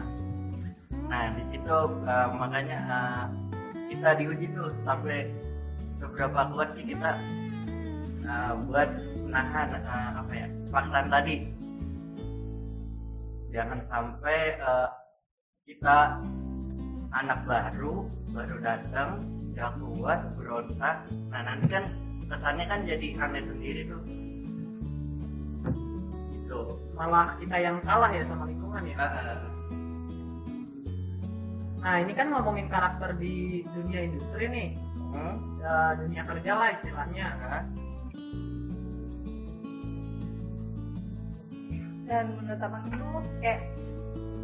nah 1.09 1.21
di 1.33 1.43
situ 1.49 1.77
eh, 2.05 2.27
makanya 2.37 2.77
eh, 2.85 3.23
kita 3.89 4.09
diuji 4.13 4.45
tuh 4.53 4.69
sampai 4.85 5.25
seberapa 5.97 6.53
kuat 6.53 6.69
sih 6.77 6.85
kita 6.85 7.17
eh, 8.29 8.53
buat 8.69 8.89
menahan 9.25 9.73
eh, 9.73 10.09
apa 10.21 10.31
ya 10.37 10.45
paksaan 10.69 11.09
tadi 11.09 11.49
jangan 13.49 13.79
sampai 13.89 14.37
eh, 14.57 14.89
kita 15.65 16.21
anak 17.09 17.39
baru 17.45 18.05
baru 18.29 18.57
datang 18.61 19.25
nggak 19.53 19.71
kuat 19.81 20.19
berontak 20.37 21.05
nah 21.33 21.41
nanti 21.41 21.65
kan 21.69 21.85
kesannya 22.29 22.65
kan 22.69 22.79
jadi 22.85 23.07
aneh 23.17 23.43
sendiri 23.45 23.81
tuh 23.89 24.01
gitu 26.33 26.59
Malah 26.93 27.39
kita 27.39 27.55
yang 27.57 27.79
kalah 27.79 28.11
ya 28.11 28.27
sama 28.27 28.43
lingkungan 28.49 28.83
ya. 28.83 28.97
Eh, 28.99 29.39
Nah, 31.79 31.95
ini 32.03 32.11
kan 32.11 32.27
ngomongin 32.27 32.67
karakter 32.67 33.15
di 33.15 33.63
dunia 33.71 34.03
industri 34.03 34.51
nih. 34.51 34.69
hmm, 35.15 35.63
Ya, 35.63 35.95
dunia 35.95 36.27
kerja 36.27 36.51
lah 36.59 36.69
istilahnya. 36.75 37.27
nah, 37.39 37.63
dan 42.09 42.33
menurut 42.33 42.57
abang 42.59 42.83
itu 42.83 43.05
kayak 43.39 43.59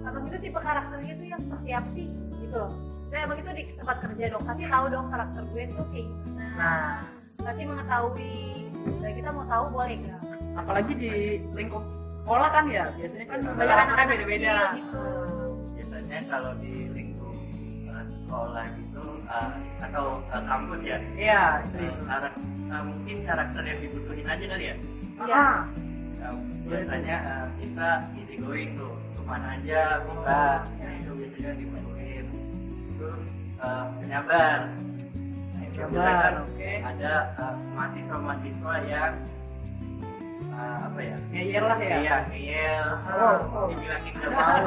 abang 0.03 0.23
itu 0.25 0.37
tipe 0.39 0.59
karakternya 0.59 1.13
tuh 1.13 1.25
yang 1.25 1.41
seperti 1.41 1.69
apa 1.71 1.89
sih 1.91 2.07
gitu 2.37 2.55
loh 2.55 2.71
saya 3.07 3.21
abang 3.25 3.39
itu 3.39 3.49
di 3.51 3.63
tempat 3.73 3.97
kerja 3.99 4.23
dong 4.29 4.43
pasti 4.43 4.63
tahu 4.65 4.85
dong 4.87 5.07
karakter 5.09 5.41
gue 5.47 5.63
tuh 5.69 5.85
kayak 5.89 6.07
gimana 6.07 6.43
Nah, 6.55 6.95
pasti 7.41 7.63
mengetahui 7.63 8.33
dan 8.95 9.11
kita 9.11 9.29
mau 9.29 9.45
tahu 9.45 9.65
boleh 9.71 9.95
nggak 9.97 10.21
apalagi 10.55 10.93
di 10.95 11.11
lingkup 11.51 11.83
sekolah 12.15 12.47
kan 12.49 12.65
ya, 12.65 12.87
biasanya 12.95 13.25
kan 13.27 13.39
Banyak 13.43 13.59
banyak 13.59 13.87
anak 13.91 14.05
beda-beda. 14.07 14.39
kecil 14.47 14.57
gitu. 14.73 15.03
biasanya 15.75 16.19
kalau 16.25 16.51
di 16.55 16.73
lingkup 16.89 17.35
eh, 17.85 18.05
sekolah 18.07 18.65
gitu 18.73 19.03
eh, 19.21 19.51
atau 19.83 20.05
eh, 20.23 20.43
kampus 20.43 20.81
ya 20.81 20.97
Iya, 21.13 21.43
itu. 21.65 21.85
karak- 22.01 22.39
eh, 22.65 22.83
mungkin 22.83 23.15
karakter 23.21 23.61
yang 23.63 23.79
dibutuhin 23.79 24.27
aja 24.27 24.45
kali 24.47 24.63
ya 24.63 24.75
Iya. 25.17 25.45
Eh, 26.25 26.33
biasanya 26.65 27.15
eh, 27.21 27.45
kita 27.61 27.89
easy 28.17 28.35
going 28.41 28.73
tuh 28.73 28.97
ke 29.13 29.21
mana 29.21 29.53
aja 29.53 30.01
bisa 30.01 30.39
ya 30.75 30.89
itu 30.97 31.11
biasanya 31.13 31.51
dibutuhin 31.55 32.25
terus 32.97 33.21
eh, 33.59 33.85
penyabar 34.01 34.57
Nah, 34.65 35.61
itu 35.63 35.77
biasanya 35.85 36.13
kan 36.17 36.33
oke. 36.41 36.71
ada 36.81 37.13
eh, 37.37 37.55
mahasiswa-mahasiswa 37.71 38.73
yang 38.89 39.13
eh, 40.49 40.77
apa 40.81 40.99
ya 40.99 41.15
ngeyel 41.29 41.63
lah 41.63 41.77
ya. 41.77 41.95
iya 42.01 42.15
ngeyel 42.25 42.87
Oh, 43.05 43.35
oh. 43.53 43.65
dibilangin 43.69 44.13
gak 44.17 44.31
mau 44.31 44.65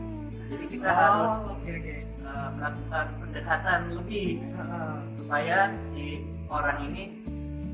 jadi 0.50 0.64
kita 0.68 0.88
harus 0.88 1.26
Oh, 1.26 1.50
oke 1.50 1.70
oke. 1.72 1.94
eh, 1.98 2.48
melakukan 2.54 3.06
pendekatan 3.18 3.80
lebih 3.92 4.28
Heeh. 4.54 4.94
supaya 5.18 5.58
si 5.90 6.06
orang 6.46 6.78
ini 6.84 7.04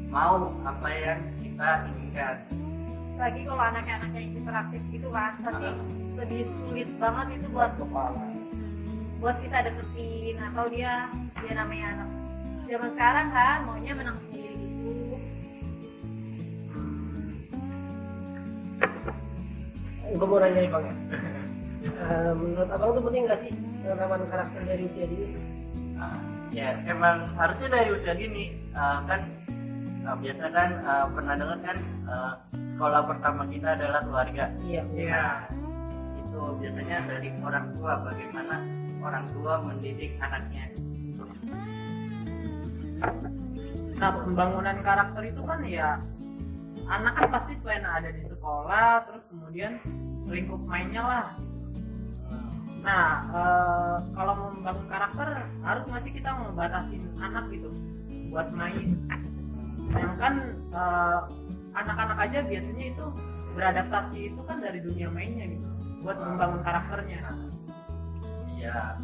mau 0.08 0.48
apa 0.62 0.88
yang 0.88 1.20
kita 1.42 1.70
inginkan. 1.90 2.36
Lagi 3.16 3.40
kalau 3.48 3.64
anak-anak 3.64 4.10
yang 4.12 4.28
hiperaktif 4.36 4.82
gitu 4.92 5.08
kan 5.08 5.32
pasti 5.40 5.68
lebih 6.16 6.42
sulit 6.44 6.88
banget 7.00 7.40
itu 7.40 7.46
buat 7.48 7.72
kepala 7.80 8.22
buat 9.16 9.36
kita 9.40 9.58
deketin 9.64 10.36
atau 10.52 10.68
dia 10.68 11.08
dia 11.40 11.52
namanya 11.56 11.86
anak 11.96 12.08
zaman 12.68 12.90
sekarang 12.92 13.26
kan 13.32 13.58
maunya 13.64 13.92
menang 13.96 14.18
sendiri 14.28 14.54
gitu. 14.58 14.92
Gue 20.16 20.26
mau 20.26 20.38
nanya 20.40 20.60
nih 20.60 20.70
bang 20.70 20.84
ya. 20.84 20.94
Eh, 21.86 22.32
menurut 22.34 22.68
abang 22.74 22.90
tuh 22.98 23.02
penting 23.06 23.22
nggak 23.30 23.40
sih 23.40 23.50
penanaman 23.80 24.26
karakter 24.26 24.60
dari 24.66 24.82
usia 24.84 25.06
dini? 25.06 25.38
Ah, 25.96 26.18
ya 26.50 26.76
emang 26.90 27.24
harusnya 27.38 27.68
dari 27.70 27.90
usia 27.94 28.12
dini. 28.12 28.58
Ah, 28.74 29.06
kan 29.06 29.30
ah, 30.06 30.16
biasa 30.16 30.44
kan 30.54 30.70
ah, 30.86 31.04
pernah 31.10 31.34
dengar 31.34 31.58
kan 31.66 31.76
ah, 32.06 32.32
sekolah 32.54 33.00
pertama 33.10 33.42
kita 33.50 33.68
adalah 33.74 34.00
keluarga 34.06 34.44
iya 34.62 34.82
Iya. 34.94 35.26
itu 36.22 36.40
biasanya 36.62 36.96
dari 37.10 37.28
orang 37.42 37.66
tua 37.74 37.92
bagaimana 38.06 38.56
orang 39.02 39.24
tua 39.34 39.52
mendidik 39.60 40.14
anaknya 40.22 40.64
Nah, 43.96 44.12
pembangunan 44.12 44.76
karakter 44.84 45.24
itu 45.24 45.40
kan 45.40 45.64
ya 45.64 45.96
anak 46.84 47.12
kan 47.16 47.28
pasti 47.32 47.56
selain 47.56 47.84
ada 47.84 48.12
di 48.12 48.20
sekolah, 48.20 49.08
terus 49.08 49.24
kemudian 49.32 49.80
lingkup 50.28 50.60
mainnya 50.68 51.00
lah. 51.00 51.28
Nah, 52.84 53.08
eh, 53.32 53.96
kalau 54.12 54.52
membangun 54.52 54.86
karakter 54.86 55.48
harus 55.64 55.84
nggak 55.88 56.02
sih 56.04 56.12
kita 56.12 56.28
membatasi 56.28 57.00
anak 57.18 57.48
gitu 57.50 57.72
buat 58.28 58.52
main. 58.52 59.00
Sedangkan 59.96 60.34
eh, 60.70 61.18
anak-anak 61.76 62.18
aja 62.20 62.38
biasanya 62.44 62.84
itu 62.92 63.06
beradaptasi 63.56 64.18
itu 64.32 64.40
kan 64.44 64.60
dari 64.60 64.84
dunia 64.84 65.08
mainnya 65.08 65.48
gitu, 65.48 65.68
buat 66.04 66.20
membangun 66.20 66.60
karakternya. 66.60 67.20
Iya, 68.56 69.00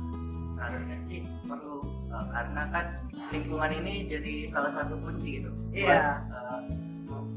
seharusnya 0.56 0.96
sih 1.08 1.20
perlu 1.48 1.80
eh, 2.12 2.26
karena 2.32 2.62
kan 2.68 2.84
lingkungan 3.32 3.70
ini 3.72 3.94
jadi 4.12 4.32
salah 4.52 4.72
satu 4.76 4.94
kunci 5.00 5.40
gitu. 5.40 5.50
Iya. 5.72 6.20
Buat, 6.28 6.64
mem- 7.08 7.32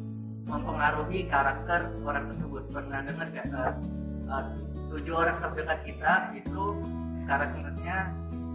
mempengaruhi 0.45 1.19
karakter 1.31 1.81
orang 2.03 2.25
tersebut. 2.35 2.63
Pernah 2.75 3.00
dengar 3.07 3.27
gak? 3.31 3.47
eh, 3.47 4.43
tujuh 4.91 5.15
orang 5.15 5.38
terdekat 5.39 5.79
kita 5.88 6.13
itu 6.35 6.63
karakternya 7.25 7.97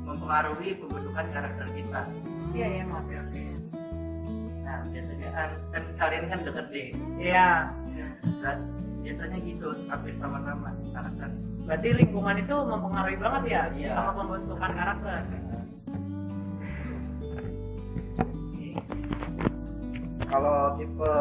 mempengaruhi 0.04 0.76
pembentukan 0.78 1.26
karakter 1.32 1.66
kita. 1.72 2.00
Iya, 2.50 2.66
iya, 2.66 2.82
maaf 2.84 3.06
ya. 3.08 3.22
Biasanya 4.88 5.28
kan, 5.30 5.50
kan 5.70 5.82
kalian 5.96 6.24
kan 6.26 6.38
deket 6.42 6.66
deh. 6.68 6.88
Iya, 7.16 7.50
Dan 8.40 8.56
biasanya 9.00 9.38
gitu, 9.40 9.68
hampir 9.86 10.12
sama-sama 10.16 10.68
karakter. 10.90 11.28
berarti 11.60 11.88
lingkungan 11.94 12.36
itu 12.36 12.56
mempengaruhi 12.56 13.16
banget 13.16 13.42
ya 13.46 13.62
Iya. 13.70 13.90
sama 13.94 14.10
pembentukan 14.16 14.70
karakter. 14.72 15.18
kalau 20.30 20.78
tipe 20.78 21.12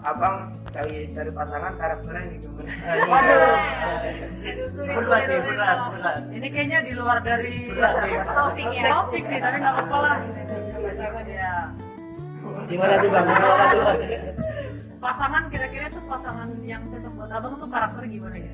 abang 0.00 0.36
cari 0.72 1.12
cari 1.12 1.28
pasangan 1.28 1.72
karakternya 1.76 2.22
yang 2.24 2.40
gimana 2.40 2.72
Waduh. 3.04 3.56
Berat 4.96 5.22
nih, 5.28 5.38
berat, 5.44 5.78
berat. 5.92 6.16
Ini 6.32 6.46
kayaknya 6.48 6.78
di 6.82 6.92
luar 6.96 7.20
dari 7.20 7.68
Berat 7.68 7.94
nih. 8.00 8.16
Topik 8.24 8.68
ya. 8.72 8.84
topik 8.88 9.24
nih, 9.28 9.38
tapi 9.40 9.56
nggak 9.60 9.74
apa-apa 9.76 9.96
lah. 10.00 10.16
Pasangan 10.72 11.26
ya. 11.28 11.52
Gimana 12.64 12.94
tuh 12.96 13.08
bang 13.08 13.26
gimana 13.26 13.64
tuh 13.66 13.80
bang 13.80 13.98
Pasangan 14.96 15.42
kira-kira 15.46 15.86
tuh 15.86 16.02
pasangan 16.04 16.48
yang 16.62 16.82
cocok 16.82 17.12
buat 17.14 17.30
abang 17.30 17.54
tuh 17.56 17.68
karakter 17.68 18.02
gimana 18.06 18.36
ya? 18.36 18.50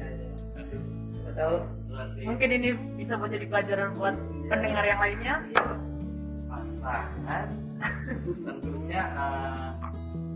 Siapa 1.08 1.30
tahu 1.32 1.54
Berat 1.86 2.08
nih. 2.12 2.24
Mungkin 2.24 2.48
ini 2.52 2.68
bisa 2.94 3.14
menjadi 3.14 3.44
pelajaran 3.46 3.88
buat 3.94 4.14
pendengar 4.48 4.84
yang 4.84 5.00
lainnya. 5.00 5.34
pasangan 6.82 7.46
tentunya 8.42 9.02
eh, 9.06 9.68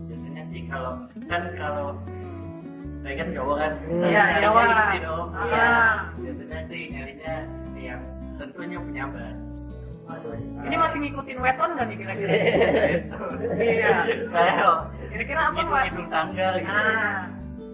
biasanya 0.07 0.43
sih 0.47 0.61
kalau 0.65 0.93
kan 1.27 1.43
kalau 1.53 1.87
saya 3.03 3.13
kan 3.15 3.27
Jawa 3.29 3.53
kan 3.57 3.71
Hmm. 3.83 4.03
Iya, 4.03 4.21
nyarinya 4.25 4.41
Jawa. 4.41 4.61
gitu 4.63 4.99
dong. 5.05 5.27
Ah. 5.29 5.43
Iya. 5.45 5.67
biasanya 6.17 6.59
sih 6.65 6.81
nyarinya 6.89 7.35
yang 7.77 8.01
tentunya 8.35 8.77
penyabar 8.79 9.31
Ini 10.67 10.75
masih 10.79 10.97
ngikutin 11.03 11.37
weton 11.39 11.69
nggak 11.75 11.85
nih 11.87 11.97
kira-kira? 11.99 12.31
Iya. 13.57 13.93
Kira-kira 15.11 15.41
apa 15.51 15.59
pak? 15.61 15.81
hitung 15.91 16.07
tanggal 16.07 16.51
gitu 16.59 16.71
Nah, 16.71 17.27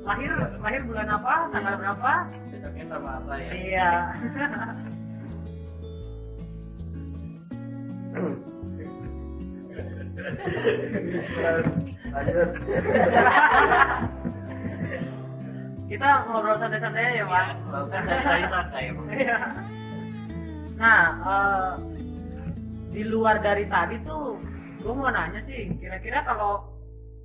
lahir 0.04 0.32
lahir 0.60 0.82
bulan 0.84 1.08
apa? 1.10 1.34
Tanggal 1.54 1.74
berapa? 1.78 2.12
cocoknya 2.50 2.84
sama 2.90 3.10
apa 3.22 3.34
ya 3.38 3.52
Iya. 3.54 3.90
Lanjut 12.14 12.50
Kita 15.84 16.10
ngobrol 16.26 16.58
santai-santai 16.58 17.22
ya 17.22 17.26
pak. 17.30 17.48
kalau 17.70 17.86
kan 17.86 18.02
dari 18.02 18.24
tadi 18.26 18.46
santai 18.50 18.84
Bang. 18.98 19.08
Iya. 19.14 19.38
Nah, 20.74 21.04
eh, 21.22 21.72
di 22.94 23.04
luar 23.04 23.42
dari 23.42 23.66
tadi 23.66 23.98
tuh, 24.02 24.38
gue 24.78 24.94
mau 24.94 25.10
nanya 25.10 25.42
sih, 25.42 25.74
kira-kira 25.76 26.22
kalau 26.22 26.70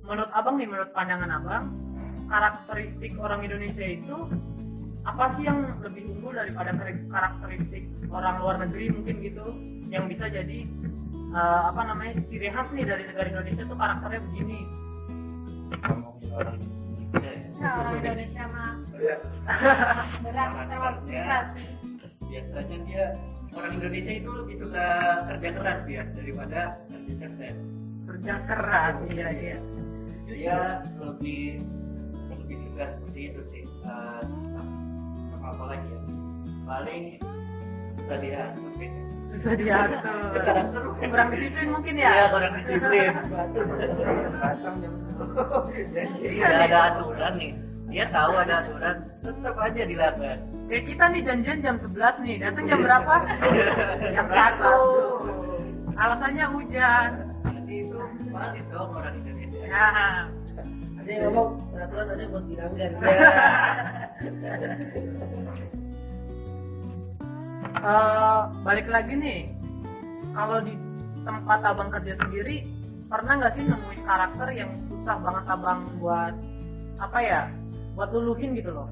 menurut 0.01 0.31
abang 0.31 0.57
nih, 0.57 0.65
menurut 0.65 0.89
pandangan 0.89 1.29
abang, 1.31 1.63
karakteristik 2.25 3.13
orang 3.15 3.41
Indonesia 3.41 3.85
itu 3.85 4.17
apa 5.01 5.29
sih 5.29 5.45
yang 5.45 5.79
lebih 5.79 6.09
unggul 6.09 6.33
daripada 6.33 6.73
kar- 6.73 7.05
karakteristik 7.07 7.83
orang 8.09 8.35
luar 8.37 8.55
negeri 8.59 8.89
mungkin 8.91 9.15
gitu, 9.19 9.45
yang 9.87 10.05
bisa 10.05 10.25
jadi 10.25 10.65
eh, 11.29 11.61
apa 11.65 11.81
namanya 11.83 12.17
ciri 12.25 12.49
khas 12.49 12.69
nih 12.69 12.83
dari 12.83 13.05
negara 13.05 13.29
Indonesia 13.29 13.63
tuh 13.63 13.77
karakternya 13.77 14.21
begini. 14.25 14.59
ngomongin 15.69 16.29
orang 16.33 16.57
Indonesia 16.57 17.29
ya. 17.29 17.37
Nah, 17.59 17.73
orang 17.77 17.93
Indonesia 17.95 18.43
mah 18.47 18.71
Iya. 18.99 19.15
berat 20.25 20.49
sama 20.67 20.89
berat. 21.05 21.47
biasanya 22.19 22.77
dia 22.83 23.05
orang 23.55 23.71
Indonesia 23.77 24.13
itu 24.13 24.29
lebih 24.29 24.55
suka 24.57 24.85
kerja 25.29 25.49
keras 25.57 25.79
dia 25.85 26.03
daripada 26.13 26.59
kerja 26.89 27.13
cerdas 27.17 27.57
Kerja 28.09 28.33
keras, 28.49 28.95
iya 29.13 29.27
iya. 29.29 29.57
dia 30.25 30.57
lebih 30.97 31.61
lebih 32.33 32.57
suka 32.65 32.83
seperti 32.89 33.19
itu 33.29 33.41
sih 33.53 33.63
Eh, 33.79 34.23
apa 35.33 35.47
apa 35.55 35.63
lagi 35.71 35.87
ya 35.87 35.99
paling 36.67 37.03
susah 37.97 38.17
diatur. 38.21 38.71
Susah 39.25 39.53
diatur. 39.57 40.21
Kurang 41.01 41.29
disiplin 41.33 41.67
mungkin 41.73 41.95
ya 41.97 42.11
ya. 42.13 42.25
kurang 42.29 42.53
disiplin 42.61 43.11
datang 44.37 44.75
jam 44.83 44.93
tidak 46.21 46.53
ada 46.69 46.79
aturan 46.93 47.33
nih 47.35 47.51
dia 47.89 48.05
tahu 48.13 48.37
ada 48.37 48.61
aturan 48.61 48.97
tetap 49.25 49.57
aja 49.57 49.81
dilakukan 49.83 50.37
Kayak 50.69 50.85
kita 50.85 51.03
nih 51.09 51.21
janjian 51.25 51.59
jam 51.65 51.75
11 51.81 52.21
nih, 52.21 52.35
datang 52.45 52.69
jam 52.69 52.85
berapa? 52.85 53.15
jam 54.13 54.25
1 54.29 55.49
Alasannya 55.99 56.47
hujan. 56.53 57.09
Jadi 57.43 57.83
itu. 57.83 57.99
Paling 58.31 58.63
dong 58.71 58.95
orang 58.95 59.19
Indonesia. 59.19 59.67
Nah, 59.67 60.31
ada 61.01 61.09
yang 61.09 61.25
ngomong 61.27 61.59
peraturan 61.73 62.05
ada 62.07 62.23
buat 62.29 62.45
dilanggar 62.47 62.91
eh, 67.89 68.41
balik 68.63 68.87
lagi 68.87 69.13
nih. 69.17 69.49
Kalau 70.37 70.61
di 70.61 70.77
tempat 71.25 71.65
abang 71.65 71.89
kerja 71.89 72.13
sendiri 72.15 72.63
Pernah 73.09 73.41
nggak 73.41 73.53
sih 73.57 73.65
nemuin 73.65 74.05
karakter 74.05 74.53
yang 74.53 74.69
susah 74.77 75.17
banget 75.17 75.49
abang 75.49 75.89
buat 75.97 76.37
Apa 77.01 77.17
ya, 77.25 77.49
buat 77.99 78.15
luluhin 78.15 78.55
gitu 78.55 78.71
loh. 78.71 78.87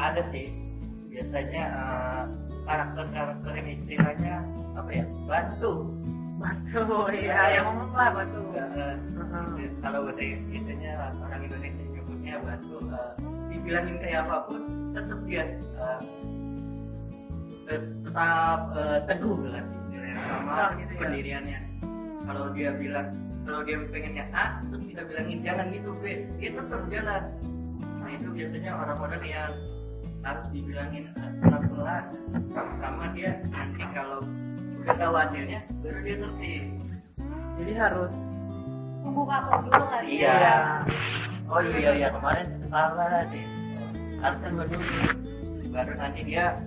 Ada 0.00 0.24
sih 0.32 0.48
biasanya 1.12 1.64
eh, 1.68 2.24
karakter-karakter 2.64 3.52
yang 3.52 3.68
istilahnya 3.68 4.34
apa 4.72 4.88
ya 4.88 5.04
batu. 5.28 5.92
Batu, 6.40 6.80
iya, 7.20 7.60
yang 7.60 7.64
ngomong 7.68 7.92
lah 7.92 8.08
batu. 8.16 8.40
Eh, 8.56 8.96
Heeh. 8.96 9.68
kalau 9.84 10.08
bahasa 10.08 10.24
Indonesia 10.24 11.12
orang 11.20 11.40
Indonesia 11.44 11.84
nyebutnya 11.84 12.34
batu 12.40 12.76
eh, 12.80 13.12
dibilangin 13.52 13.96
kayak 14.00 14.20
apa 14.24 14.36
pun 14.48 14.60
tetap 14.96 15.20
dia 15.28 15.44
eh, 15.52 16.00
tet- 17.68 17.92
tetap 18.08 18.60
eh, 18.72 18.98
teguh 19.04 19.36
dengan 19.44 19.64
istilahnya 19.84 20.16
sama 20.24 20.48
Oh, 20.48 20.68
gitu 20.80 20.92
ya. 20.92 21.00
pendiriannya. 21.04 21.60
Kalau 22.24 22.44
dia 22.56 22.70
bilang 22.72 23.08
kalau 23.46 23.60
dia 23.62 23.78
pengennya 23.88 24.24
A 24.34 24.58
terus 24.68 24.84
kita 24.90 25.02
bilangin 25.06 25.38
jangan 25.46 25.66
gitu 25.70 25.90
B 26.02 26.04
dia 26.42 26.50
tetap 26.52 26.82
jalan 26.90 27.22
nah 28.02 28.10
itu 28.10 28.28
biasanya 28.34 28.70
orang-orang 28.74 29.22
yang 29.22 29.52
harus 30.26 30.46
dibilangin 30.50 31.04
eh, 31.14 31.32
pelan-pelan 31.38 32.04
sama 32.82 33.04
dia 33.14 33.38
nanti 33.54 33.82
kalau 33.94 34.18
udah 34.82 34.94
tahu 34.98 35.14
hasilnya 35.14 35.60
baru 35.80 35.98
dia 36.02 36.16
ngerti 36.18 36.54
Jadi 37.56 37.72
harus 37.72 38.12
Tunggu 39.00 39.22
kapok 39.22 39.70
dulu 39.70 39.82
kali 39.86 40.18
Iya. 40.18 40.34
ya. 40.34 40.56
Oh 41.46 41.62
iya 41.62 41.90
iya 41.94 42.08
kemarin 42.10 42.46
salah 42.66 43.22
deh. 43.30 43.46
Harusnya 44.18 44.48
gue 44.50 44.66
dulu. 44.74 44.86
Baru 45.70 45.92
nanti 45.94 46.20
dia 46.26 46.58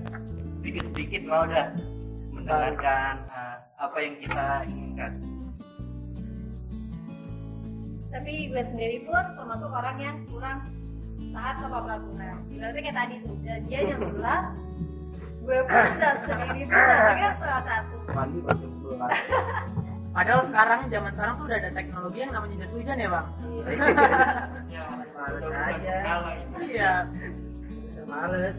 sedikit 0.56 0.88
sedikit 0.88 1.22
mau 1.28 1.44
dah 1.44 1.76
mendengarkan 2.32 3.28
uh, 3.28 3.60
apa 3.76 3.98
yang 4.00 4.16
kita 4.24 4.46
inginkan. 4.72 5.12
Tapi 8.10 8.34
gue 8.50 8.64
sendiri 8.66 8.98
pun 9.06 9.24
termasuk 9.38 9.70
orang 9.70 9.98
yang 10.02 10.18
kurang 10.28 10.60
taat 11.30 11.56
sama 11.62 11.78
peraturan 11.86 12.38
ibaratnya 12.50 12.82
kayak 12.82 12.98
tadi 12.98 13.16
tuh 13.22 13.36
dia 13.70 13.80
jam 13.86 14.00
11 14.02 15.46
gue 15.46 15.60
pun 15.66 15.86
dan 16.02 16.16
sendiri 16.26 16.64
pun 16.66 16.82
datangnya 16.90 17.30
setengah 17.38 17.62
satu 17.64 17.96
mandi 18.14 18.40
pas 18.42 18.58
jam 18.58 18.72
11 18.74 19.88
Padahal 20.10 20.42
sekarang 20.42 20.80
zaman 20.90 21.12
sekarang 21.14 21.34
tuh 21.38 21.46
udah 21.46 21.58
ada 21.62 21.70
teknologi 21.70 22.18
yang 22.18 22.34
namanya 22.34 22.56
jas 22.66 22.74
hujan 22.74 22.98
ya 22.98 23.10
bang. 23.14 23.28
Ya, 24.74 24.84
Males 24.90 25.52
aja. 25.54 25.98
Iya. 26.66 26.94
Bisa 27.86 28.02
males 28.10 28.58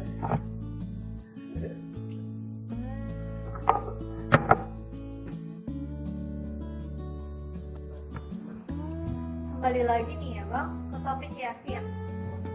kembali 9.61 9.85
lagi 9.85 10.17
nih 10.17 10.41
ya 10.41 10.45
bang 10.49 10.73
ke 10.89 10.97
topik 11.05 11.33
Yasin 11.37 11.85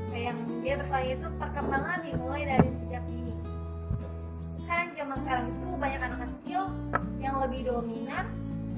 kayak 0.09 0.25
yang 0.25 0.39
dia 0.65 0.73
bertanya 0.81 1.11
itu 1.13 1.27
perkembangan 1.37 1.99
dimulai 2.01 2.43
dari 2.49 2.69
sejak 2.81 3.03
dini. 3.05 3.33
Kan 4.65 4.89
zaman 4.97 5.17
sekarang 5.21 5.45
itu 5.53 5.67
banyak 5.77 6.01
anak 6.01 6.19
kecil 6.25 6.61
yang 7.21 7.37
lebih 7.45 7.61
dominan 7.69 8.25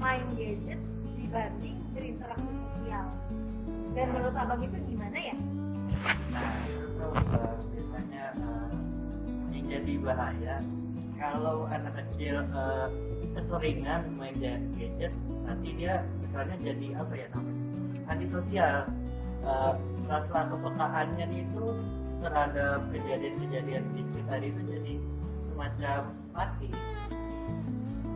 main 0.03 0.27
gadget 0.35 0.75
dibanding 1.15 1.79
berinteraksi 1.95 2.51
sosial. 2.51 3.07
Dan 3.95 4.07
menurut 4.11 4.35
abang 4.35 4.59
itu 4.59 4.75
gimana 4.75 5.19
ya? 5.23 5.35
Nah, 6.35 6.51
itu 6.67 7.07
biasanya 7.71 8.23
uh, 8.43 8.75
yang 9.55 9.65
jadi 9.71 9.93
bahaya 10.03 10.55
kalau 11.15 11.63
anak 11.71 11.95
kecil 12.03 12.43
uh, 12.51 12.91
keseringan 13.39 14.11
main 14.19 14.35
ga- 14.35 14.67
gadget, 14.75 15.15
nanti 15.47 15.79
dia 15.79 16.03
misalnya 16.19 16.59
jadi 16.59 16.87
apa 16.99 17.15
ya 17.15 17.31
namanya 17.31 17.66
antisosial. 18.07 18.87
Uh, 19.45 19.75
rasa 20.07 20.47
kepekaannya 20.49 21.27
itu 21.35 21.65
terhadap 22.23 22.79
kejadian-kejadian 22.89 23.83
di 23.93 24.01
sekitar 24.07 24.39
itu 24.41 24.61
jadi 24.65 24.93
semacam 25.45 25.99
mati. 26.33 26.69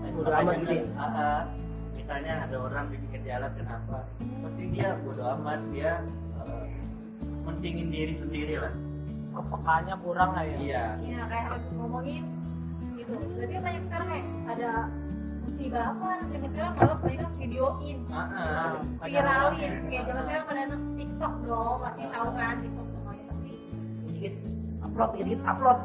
Makanya 0.02 0.42
amat 0.44 0.56
gitu 0.60 0.76
kan, 0.76 0.84
uh, 0.98 1.04
uh, 1.04 1.42
misalnya 1.96 2.34
ada 2.44 2.56
orang 2.60 2.86
di 2.92 2.96
pinggir 3.00 3.22
jalan 3.24 3.52
kenapa 3.56 3.98
pasti 4.20 4.64
dia 4.74 4.90
bodo 5.06 5.24
amat 5.40 5.60
dia 5.72 5.94
uh, 6.42 6.66
mentingin 7.48 7.88
diri 7.88 8.14
sendiri 8.20 8.56
lah 8.60 8.74
Kepekaannya 9.32 9.96
kurang 10.04 10.36
lah 10.36 10.44
ya. 10.44 10.58
iya 10.60 10.86
Ya 11.00 11.24
kayak 11.32 11.46
harus 11.56 11.64
ngomongin 11.80 12.24
gitu. 13.00 13.16
Berarti 13.16 13.54
banyak 13.64 13.84
sekarang 13.88 14.08
kayak 14.12 14.26
ada 14.52 14.72
musibah 15.42 15.84
apa? 15.94 16.10
Zaman 16.30 16.50
sekarang 16.54 16.74
malah 16.78 16.98
mereka 17.02 17.26
videoin. 17.38 17.98
Nah, 18.08 18.28
viralin. 19.02 19.74
Kayak 19.90 20.04
zaman 20.08 20.24
sekarang 20.26 20.46
pada 20.48 20.62
anak 20.70 20.82
TikTok 20.98 21.34
dong, 21.46 21.78
pasti 21.82 22.04
tahu 22.10 22.30
kan 22.38 22.56
TikTok 22.62 22.88
semuanya 22.94 23.24
pasti. 23.30 23.54
dikit 24.06 24.36
upload 24.82 25.10
dikit 25.18 25.42
upload. 25.46 25.80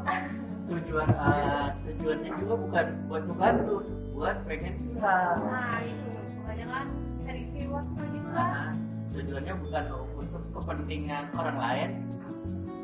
Tujuan 0.67 1.09
uh, 1.15 1.67
tujuannya 1.87 2.31
juga 2.43 2.53
bukan 2.59 2.85
buat 3.07 3.23
membantu 3.23 3.75
buat 4.11 4.37
pengen 4.45 4.73
viral. 4.83 5.33
Nah 5.47 5.79
itu. 5.81 6.19
Kebanyakan 6.43 6.85
cari 7.23 7.41
viewers 7.55 7.91
lah 7.95 8.07
gitu 8.11 8.29
kan. 8.35 8.73
Tujuannya 9.15 9.53
bukan 9.63 9.83
untuk 10.19 10.43
kepentingan 10.59 11.23
orang 11.35 11.57
lain 11.57 11.89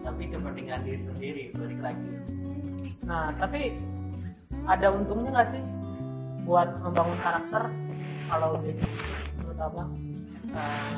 tapi 0.04 0.24
kepentingan 0.32 0.80
diri 0.84 1.02
sendiri. 1.08 1.44
Balik 1.56 1.80
lagi. 1.84 2.12
Nah, 3.04 3.36
tapi 3.36 3.76
ada 4.64 4.88
untungnya 4.96 5.30
nggak 5.36 5.50
sih 5.52 5.64
buat 6.44 6.70
membangun 6.84 7.18
karakter 7.24 7.64
kalau 8.28 8.60
gitu, 8.64 8.86
menurut 9.40 9.60
abang? 9.60 9.90
uh, 10.54 10.96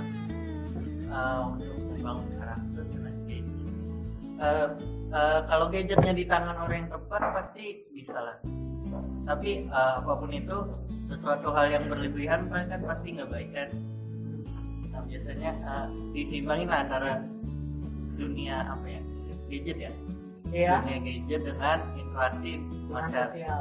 uh, 1.10 1.40
untuk 1.56 1.76
membangun 1.96 2.28
karakter 2.38 2.84
dengan 2.92 3.14
gadget. 3.26 3.68
Uh, 4.36 4.68
uh, 5.16 5.40
kalau 5.48 5.66
gadgetnya 5.72 6.14
di 6.14 6.26
tangan 6.28 6.56
orang 6.60 6.86
yang 6.86 6.90
tepat 6.92 7.22
pasti 7.34 7.66
bisa 7.96 8.16
lah. 8.16 8.38
Tapi 9.26 9.66
uh, 9.74 10.04
apa 10.04 10.12
pun 10.22 10.32
itu 10.32 10.58
sesuatu 11.10 11.50
hal 11.54 11.74
yang 11.74 11.86
berlebihan 11.90 12.48
kan 12.50 12.82
pasti 12.86 13.08
nggak 13.16 13.30
baik 13.32 13.50
kan. 13.54 13.70
Nah, 14.94 15.02
biasanya 15.04 15.52
uh, 15.66 15.88
disimbangin 16.16 16.70
lah 16.72 16.80
antara 16.88 17.12
dunia 18.16 18.64
apa 18.72 18.86
ya 18.88 19.02
gadget 19.52 19.78
ya 19.78 19.92
Iya. 20.56 20.80
dunia 20.88 21.00
gadget 21.04 21.42
dengan 21.52 21.78
interaksi 22.00 22.52
masyarakat 22.88 23.28
sosial. 23.28 23.60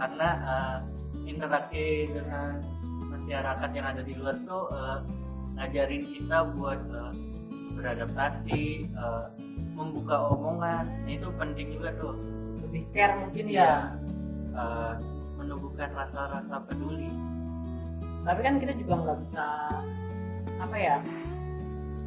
Karena 0.00 0.28
uh, 0.42 0.76
interaksi 1.28 2.08
dengan 2.08 2.56
masyarakat 3.04 3.70
yang 3.76 3.86
ada 3.86 4.00
di 4.00 4.16
luar 4.16 4.36
tuh 4.48 4.64
uh, 4.72 5.04
ngajarin 5.60 6.08
kita 6.08 6.48
buat 6.56 6.80
uh, 6.88 7.12
beradaptasi 7.76 8.88
uh, 8.96 9.28
membuka 9.76 10.32
omongan 10.32 10.88
nah, 11.04 11.10
itu 11.12 11.28
penting 11.36 11.76
juga 11.76 11.92
tuh 12.00 12.16
Lebih 12.64 12.82
care 12.92 13.14
mungkin 13.18 13.44
Iya. 13.44 13.60
ya. 13.60 13.74
uh, 14.56 14.92
menumbuhkan 15.36 15.90
rasa-rasa 15.92 16.56
peduli 16.64 17.10
Tapi 18.20 18.40
kan 18.40 18.54
kita 18.60 18.72
juga 18.76 18.94
nggak 19.00 19.18
bisa 19.24 19.44
apa 20.60 20.76
ya? 20.76 20.96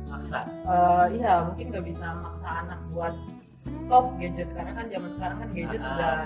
maksa 0.06 0.46
eh, 0.46 1.06
iya, 1.18 1.42
mungkin 1.42 1.74
nggak 1.74 1.86
bisa 1.90 2.06
maksa 2.22 2.46
anak 2.62 2.78
buat 2.94 3.18
stop 3.82 4.14
gadget 4.22 4.46
karena 4.54 4.78
kan 4.78 4.86
zaman 4.94 5.10
sekarang 5.10 5.38
kan 5.42 5.50
gadget 5.58 5.82
Ah. 5.82 5.90
udah 5.90 6.18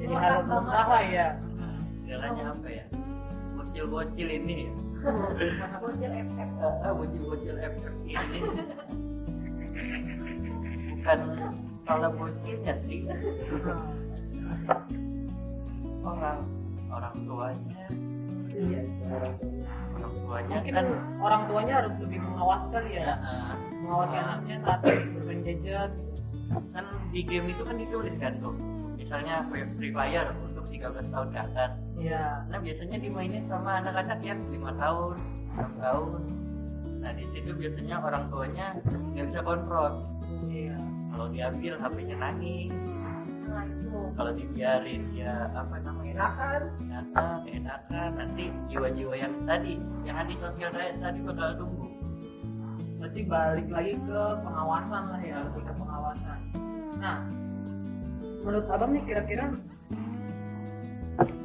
jadi 0.00 0.14
hal 0.16 0.38
lah 0.48 1.04
ya. 1.04 1.26
segalanya 2.00 2.44
apa 2.56 2.68
ya? 2.72 2.84
Bocil-bocil 3.54 4.28
ini 4.32 4.56
ya. 4.66 4.72
Bocil 5.78 6.10
FF. 6.10 6.50
Ah, 6.82 6.92
bocil-bocil 6.96 7.56
FF 7.60 7.94
ini. 8.08 8.40
Bukan 10.96 11.18
salah 11.84 12.10
bocilnya 12.10 12.74
sih. 12.88 13.06
Orang 16.00 16.38
orang 16.90 17.14
tuanya. 17.22 17.84
Iya. 18.50 18.82
Orang 19.94 20.12
tuanya 20.18 20.54
Mungkin 20.58 20.74
kan 20.74 20.86
orang 21.20 21.42
tuanya 21.46 21.74
harus 21.84 21.94
lebih 22.02 22.18
mengawas 22.24 22.64
kali 22.72 22.90
ya, 22.98 23.04
ya, 23.04 23.14
ah, 23.20 23.54
mengawasi 23.84 24.16
Ah. 24.16 24.22
anaknya 24.26 24.56
saat 24.64 24.80
bermain 24.82 25.40
gadget. 25.44 25.92
kan 26.74 26.82
di 27.14 27.22
game 27.22 27.46
itu 27.54 27.62
kan 27.62 27.78
ditulis 27.78 28.10
kan 28.18 28.34
tuh 28.42 28.50
misalnya 29.10 29.42
Free 29.50 29.90
Fire 29.90 30.30
untuk 30.38 30.62
13 30.70 31.10
tahun 31.10 31.28
ke 31.34 31.38
atas 31.42 31.70
Iya. 31.98 32.46
nah 32.46 32.58
biasanya 32.62 32.94
dimainin 33.02 33.42
sama 33.50 33.82
anak-anak 33.82 34.22
yang 34.22 34.38
lima 34.54 34.70
tahun 34.78 35.18
6 35.58 35.82
tahun 35.82 36.20
nah 37.02 37.10
di 37.10 37.24
situ 37.34 37.50
biasanya 37.50 37.96
orang 37.98 38.30
tuanya 38.30 38.66
nggak 38.86 39.26
bisa 39.34 39.40
kontrol 39.42 39.92
Iya. 40.46 40.78
kalau 41.10 41.26
diambil 41.26 41.72
HP-nya 41.74 42.16
nangis 42.22 42.70
Nah 43.50 43.66
itu. 43.66 43.98
kalau 44.14 44.30
dibiarin 44.30 45.02
ya 45.10 45.34
apa 45.58 45.74
namanya 45.82 46.12
enakan 46.14 46.62
enakan 46.78 47.38
enakan 47.50 48.10
nanti 48.14 48.44
jiwa-jiwa 48.70 49.14
yang 49.18 49.34
tadi 49.42 49.74
yang 50.06 50.22
antisosial 50.22 50.70
tadi 50.70 50.94
tadi 51.02 51.18
bakal 51.26 51.50
tumbuh 51.58 51.90
Berarti 53.00 53.20
balik 53.26 53.66
lagi 53.72 53.96
ke 53.96 54.20
pengawasan 54.44 55.02
lah 55.08 55.20
ya, 55.24 55.40
lebih 55.40 55.64
ke 55.64 55.72
pengawasan. 55.72 56.36
Nah, 57.00 57.24
menurut 58.40 58.66
abang 58.72 58.90
nih 58.96 59.02
kira-kira 59.04 59.44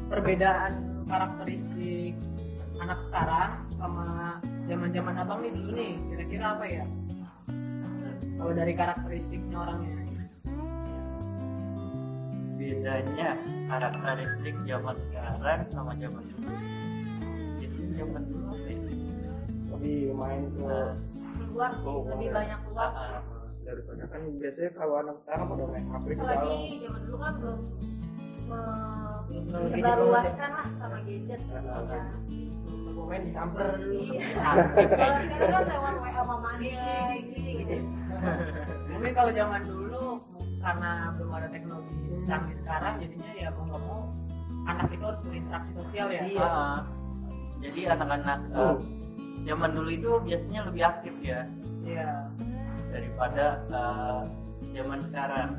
perbedaan 0.08 0.74
karakteristik 1.06 2.16
anak 2.80 3.00
sekarang 3.04 3.52
sama 3.76 4.40
zaman-zaman 4.66 5.16
abang 5.20 5.40
nih 5.44 5.52
dulu 5.54 5.72
nih, 5.76 5.94
kira-kira 6.12 6.46
apa 6.58 6.66
ya? 6.68 6.86
Kalau 8.36 8.52
dari 8.52 8.74
karakteristiknya 8.76 9.58
orangnya. 9.58 9.94
bedanya 12.56 13.30
karakteristik 13.70 14.56
zaman 14.66 14.96
sekarang 15.12 15.60
sama 15.70 15.92
zaman 16.02 16.24
dulu 16.34 16.50
jadi 17.62 17.78
zaman 17.94 18.22
dulu 18.26 18.54
lebih 19.76 20.00
main 20.18 20.44
ke 20.50 20.66
Nah, 20.66 20.94
Keluar 21.36 21.72
Oh, 21.84 22.08
lebih 22.08 22.32
boleh. 22.32 22.32
banyak 22.32 22.60
keluar. 22.64 22.92
Daripada 23.65 24.04
kan 24.08 24.21
biasanya 24.38 24.71
kalau 24.73 24.95
anak 25.01 25.15
sekarang 25.17 25.45
pada 25.47 25.63
main 25.65 25.86
HP 25.86 26.06
ke 26.08 26.15
dalam 26.15 26.30
Apalagi 26.30 26.78
zaman 26.80 27.01
dulu 27.01 27.17
kan 27.17 27.34
belum 27.36 27.60
me- 28.45 28.93
Belum 29.25 29.62
menyebarluaskan 29.67 30.49
lah 30.54 30.67
sama 30.78 30.97
gadget. 31.01 31.41
Ah, 31.49 31.82
Ya. 31.82 32.04
pemain 32.95 33.21
disamper 33.21 33.65
dulu 33.75 33.91
Iya. 33.91 34.21
Kalau 34.95 35.17
sekarang 35.19 35.51
kan 35.51 35.63
lewat 35.67 35.95
WA 35.99 36.21
mamanya 36.23 36.86
gitu. 37.19 37.75
Mungkin 38.88 39.12
kalau 39.12 39.32
zaman 39.34 39.62
dulu 39.65 40.06
karena 40.58 40.89
belum 41.12 41.32
ada 41.32 41.47
teknologi 41.47 41.93
canggih 42.25 42.56
sekarang, 42.56 42.93
jadinya 42.97 43.32
ya 43.36 43.47
mau 43.51 43.63
nggak 43.67 43.82
mau 43.84 44.01
anak 44.65 44.88
itu 44.89 45.04
harus 45.04 45.21
berinteraksi 45.21 45.71
sosial 45.75 46.08
ya. 46.10 46.21
Iya. 46.23 46.41
ah. 46.41 46.80
jadi 47.58 47.82
anak-anak 47.91 48.39
eh, 48.51 48.75
zaman 49.43 49.69
dulu 49.73 49.89
itu 49.89 50.12
biasanya 50.21 50.62
lebih 50.65 50.84
aktif 50.84 51.13
ya 51.19 51.39
Iya. 51.84 52.10
Daripada 52.96 53.46
eh, 53.68 54.20
zaman 54.72 55.00
sekarang. 55.12 55.50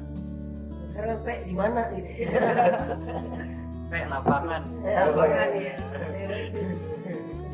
Sekarang 0.93 1.19
pe 1.21 1.33
di 1.45 1.53
mana 1.53 1.81
gitu 1.93 2.11
kayak 3.93 4.09
lapangan. 4.09 4.63
Lapangan 4.81 5.51
ya 5.61 5.77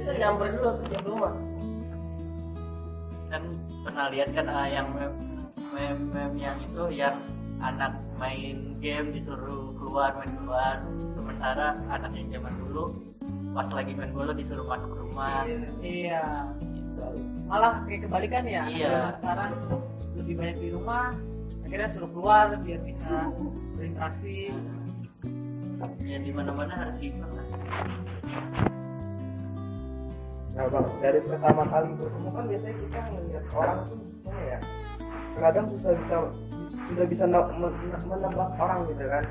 kita 0.03 0.13
nyamper 0.19 0.47
dulu 0.59 0.71
ke 0.83 0.99
rumah. 1.07 1.35
Kan 3.31 3.43
pernah 3.87 4.07
lihat 4.11 4.29
kan 4.35 4.47
ah, 4.51 4.67
yang 4.67 4.87
mem, 4.91 5.13
mem, 5.71 5.99
mem 6.11 6.33
yang 6.39 6.59
itu 6.59 6.83
yang 6.91 7.17
anak 7.63 7.95
main 8.19 8.79
game 8.83 9.15
disuruh 9.15 9.71
keluar 9.79 10.19
main 10.19 10.35
keluar. 10.43 10.83
Sementara 11.15 11.79
anak 11.87 12.11
yang 12.19 12.29
zaman 12.35 12.55
dulu 12.67 12.85
pas 13.55 13.69
lagi 13.71 13.93
main 13.95 14.11
bola 14.11 14.35
disuruh 14.35 14.67
masuk 14.67 14.91
rumah. 14.91 15.47
Iya 15.47 16.51
gitu. 16.59 16.82
Malah 17.47 17.85
kayak 17.85 18.09
kebalikan 18.09 18.45
ya 18.49 18.63
Iya. 18.69 19.13
sekarang 19.17 19.53
lebih 20.17 20.35
banyak 20.41 20.57
di 20.57 20.69
rumah 20.73 21.13
akhirnya 21.65 21.89
suruh 21.89 22.11
keluar 22.13 22.57
biar 22.61 22.81
bisa 22.85 23.33
berinteraksi. 23.77 24.53
Ya 26.07 26.19
di 26.23 26.31
mana 26.31 26.55
mana 26.55 26.71
harus 26.79 27.01
lah. 27.01 27.47
Nah 30.53 30.65
bang, 30.69 30.87
dari 31.01 31.21
pertama 31.25 31.63
kali 31.65 31.89
bertemu 31.97 32.29
kan 32.29 32.45
biasanya 32.45 32.77
kita 32.77 32.99
ngeliat 33.09 33.45
orang 33.57 33.79
tuh 33.89 33.97
gimana 33.99 34.43
ya 34.45 34.59
Kadang 35.33 35.67
susah 35.73 35.93
bisa 35.97 36.17
sudah 36.93 37.07
bisa 37.09 37.25
ne- 37.25 37.53
men- 37.57 37.79
menebak 38.05 38.51
orang 38.61 38.85
gitu 38.85 39.05
kan. 39.09 39.25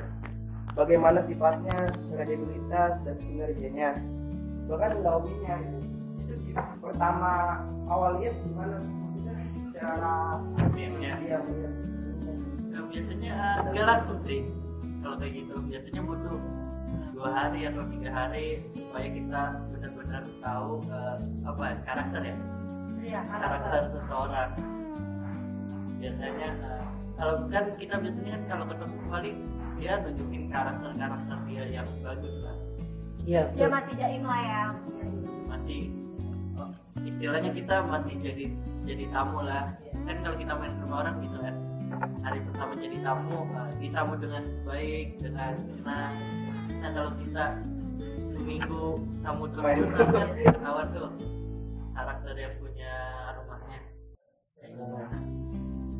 Bagaimana 0.74 1.19
sifatnya, 1.21 1.78
kredibilitas 2.10 3.04
dan 3.06 3.15
kinerjanya 3.21 4.02
Bahkan 4.65 4.89
nggak 4.97 5.13
hobinya 5.13 5.56
gitu. 5.62 5.90
Pertama 6.82 7.32
awal 7.86 8.20
lihat 8.20 8.36
gimana? 8.41 8.78
Maksudnya 8.80 9.91
Meme-nya. 10.72 11.13
dia 11.20 11.38
melihat 11.41 11.74
Nah, 12.72 12.84
biasanya 12.88 13.32
ah, 13.36 13.58
nggak 13.67 13.84
langsung 13.86 14.20
sih 14.24 14.41
kalau 15.02 15.15
kayak 15.20 15.34
gitu 15.36 15.54
biasanya 15.67 16.02
butuh 16.02 16.38
dua 17.12 17.30
hari 17.30 17.60
atau 17.67 17.84
tiga 17.91 18.10
hari 18.10 18.46
supaya 18.72 19.08
kita 19.12 19.41
benar-benar 19.70 20.24
tahu 20.39 20.70
eh, 20.88 21.17
apa 21.44 21.62
ya, 21.67 21.76
karakter 21.84 22.22
ya? 22.24 22.36
Iya, 23.02 23.20
karakter. 23.28 23.82
Seseorang. 23.91 24.50
Biasanya 26.00 26.50
eh, 26.63 26.84
kalau 27.20 27.34
kan 27.52 27.65
kita 27.76 27.96
biasanya 28.00 28.32
kan 28.32 28.44
kalau 28.48 28.65
ketemu 28.65 28.96
paling 29.06 29.38
dia 29.76 29.94
nunjukin 30.00 30.44
karakter 30.48 30.89
karakter 30.96 31.38
dia 31.46 31.63
yang 31.67 31.88
bagus 32.02 32.36
lah. 32.41 32.58
Iya 33.22 33.41
Dia 33.54 33.67
masih 33.70 33.94
jaim 34.00 34.24
lah 34.26 34.41
ya. 34.41 34.63
masih 35.46 35.82
istilahnya 37.06 37.52
kita 37.54 37.76
masih 37.86 38.16
jadi 38.22 38.46
jadi 38.86 39.04
tamu 39.14 39.42
lah. 39.46 39.74
Kan 40.06 40.18
kalau 40.26 40.36
kita 40.38 40.54
main 40.58 40.72
ke 40.74 40.82
rumah 40.86 41.00
orang 41.06 41.16
gitu 41.22 41.38
kan 41.42 41.56
hari 42.24 42.40
pertama 42.48 42.72
jadi 42.80 42.98
tamu 43.04 43.40
uh, 43.52 43.70
disambut 43.78 44.18
dengan 44.24 44.44
baik 44.64 45.08
dengan 45.20 45.54
senang 45.76 46.14
nah 46.82 46.90
kalau 46.98 47.12
kita 47.22 47.46
seminggu 48.34 48.86
tamu 49.22 49.44
terus 49.54 49.86
kan 49.94 50.30
ketahuan 50.34 50.88
tuh 50.96 51.10
karakter 51.92 52.34
yang 52.34 52.54
punya 52.58 52.94
rumahnya. 53.38 53.80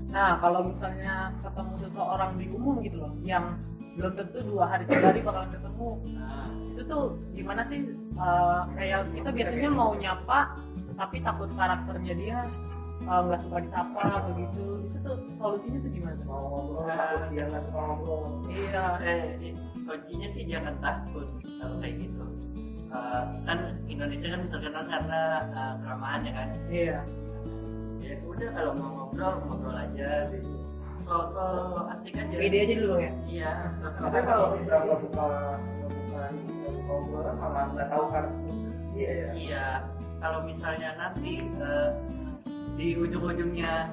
Nah 0.10 0.40
kalau 0.42 0.66
misalnya 0.66 1.36
ketemu 1.46 1.74
seseorang 1.78 2.32
di 2.42 2.46
umum 2.50 2.82
gitu 2.82 2.98
loh 2.98 3.14
yang 3.22 3.60
belum 3.94 4.18
tentu 4.18 4.40
dua 4.48 4.72
hari 4.72 4.88
tiga 4.88 5.12
hari 5.12 5.22
bakalan 5.22 5.52
ketemu 5.52 5.90
nah, 6.16 6.48
itu 6.72 6.82
tuh 6.88 7.20
gimana 7.36 7.62
sih? 7.68 7.92
Eh, 8.16 8.62
kayak 8.80 9.12
kita 9.14 9.30
biasanya 9.30 9.70
mau 9.70 9.92
nyapa 9.94 10.56
tapi 11.02 11.18
takut 11.26 11.50
karakternya 11.58 12.14
dia 12.14 12.38
eh, 13.02 13.22
nggak 13.26 13.42
suka 13.42 13.58
disapa 13.66 14.02
atau 14.06 14.32
gitu 14.38 14.66
itu 14.86 14.98
tuh 15.02 15.18
solusinya 15.34 15.80
tuh 15.82 15.90
gimana 15.90 16.22
mau 16.30 16.46
ngobrol 16.46 16.86
takut 16.86 17.22
dia 17.34 17.44
nggak 17.50 17.64
suka 17.66 17.80
ngobrol. 17.82 18.22
Iya. 18.46 18.86
Eh, 19.02 19.22
kuncinya 19.82 20.28
sih 20.38 20.44
jangan 20.46 20.76
takut 20.78 21.28
kalau 21.58 21.76
kayak 21.82 21.96
gitu. 22.06 22.24
Uh, 22.92 23.24
kan 23.48 23.80
Indonesia 23.88 24.36
kan 24.36 24.42
terkenal 24.52 24.84
karena 24.84 25.20
uh, 25.56 25.74
keramahan 25.80 26.22
ya 26.28 26.32
kan? 26.36 26.48
Iya. 26.70 27.00
Ya 28.04 28.14
udah 28.28 28.50
kalau 28.54 28.72
mau 28.78 28.90
ngobrol 28.94 29.34
ngobrol 29.48 29.78
aja 29.80 30.30
so 31.02 31.16
so 31.34 31.44
asik 31.98 32.14
aja. 32.14 32.36
Pede 32.38 32.58
aja 32.62 32.74
dulu 32.78 32.96
ya? 33.02 33.12
Iya. 33.26 33.52
So- 33.82 33.90
so 33.90 34.00
Maksudnya 34.06 34.26
kalau 34.30 34.46
kita 34.60 34.76
nggak 34.86 35.00
buka 35.02 35.26
nggak 35.26 35.90
buka 35.90 36.22
nggak 36.30 36.72
buka 36.78 36.92
obrolan 36.94 37.36
malah 37.42 37.66
nggak 37.74 37.88
tahu 37.90 38.04
karakter 38.14 38.54
dia 38.92 39.12
ya 39.16 39.30
iya 39.32 39.66
kalau 40.22 40.40
misalnya 40.46 40.90
nanti 40.96 41.42
eh, 41.42 41.90
di 42.78 42.88
ujung-ujungnya 42.96 43.90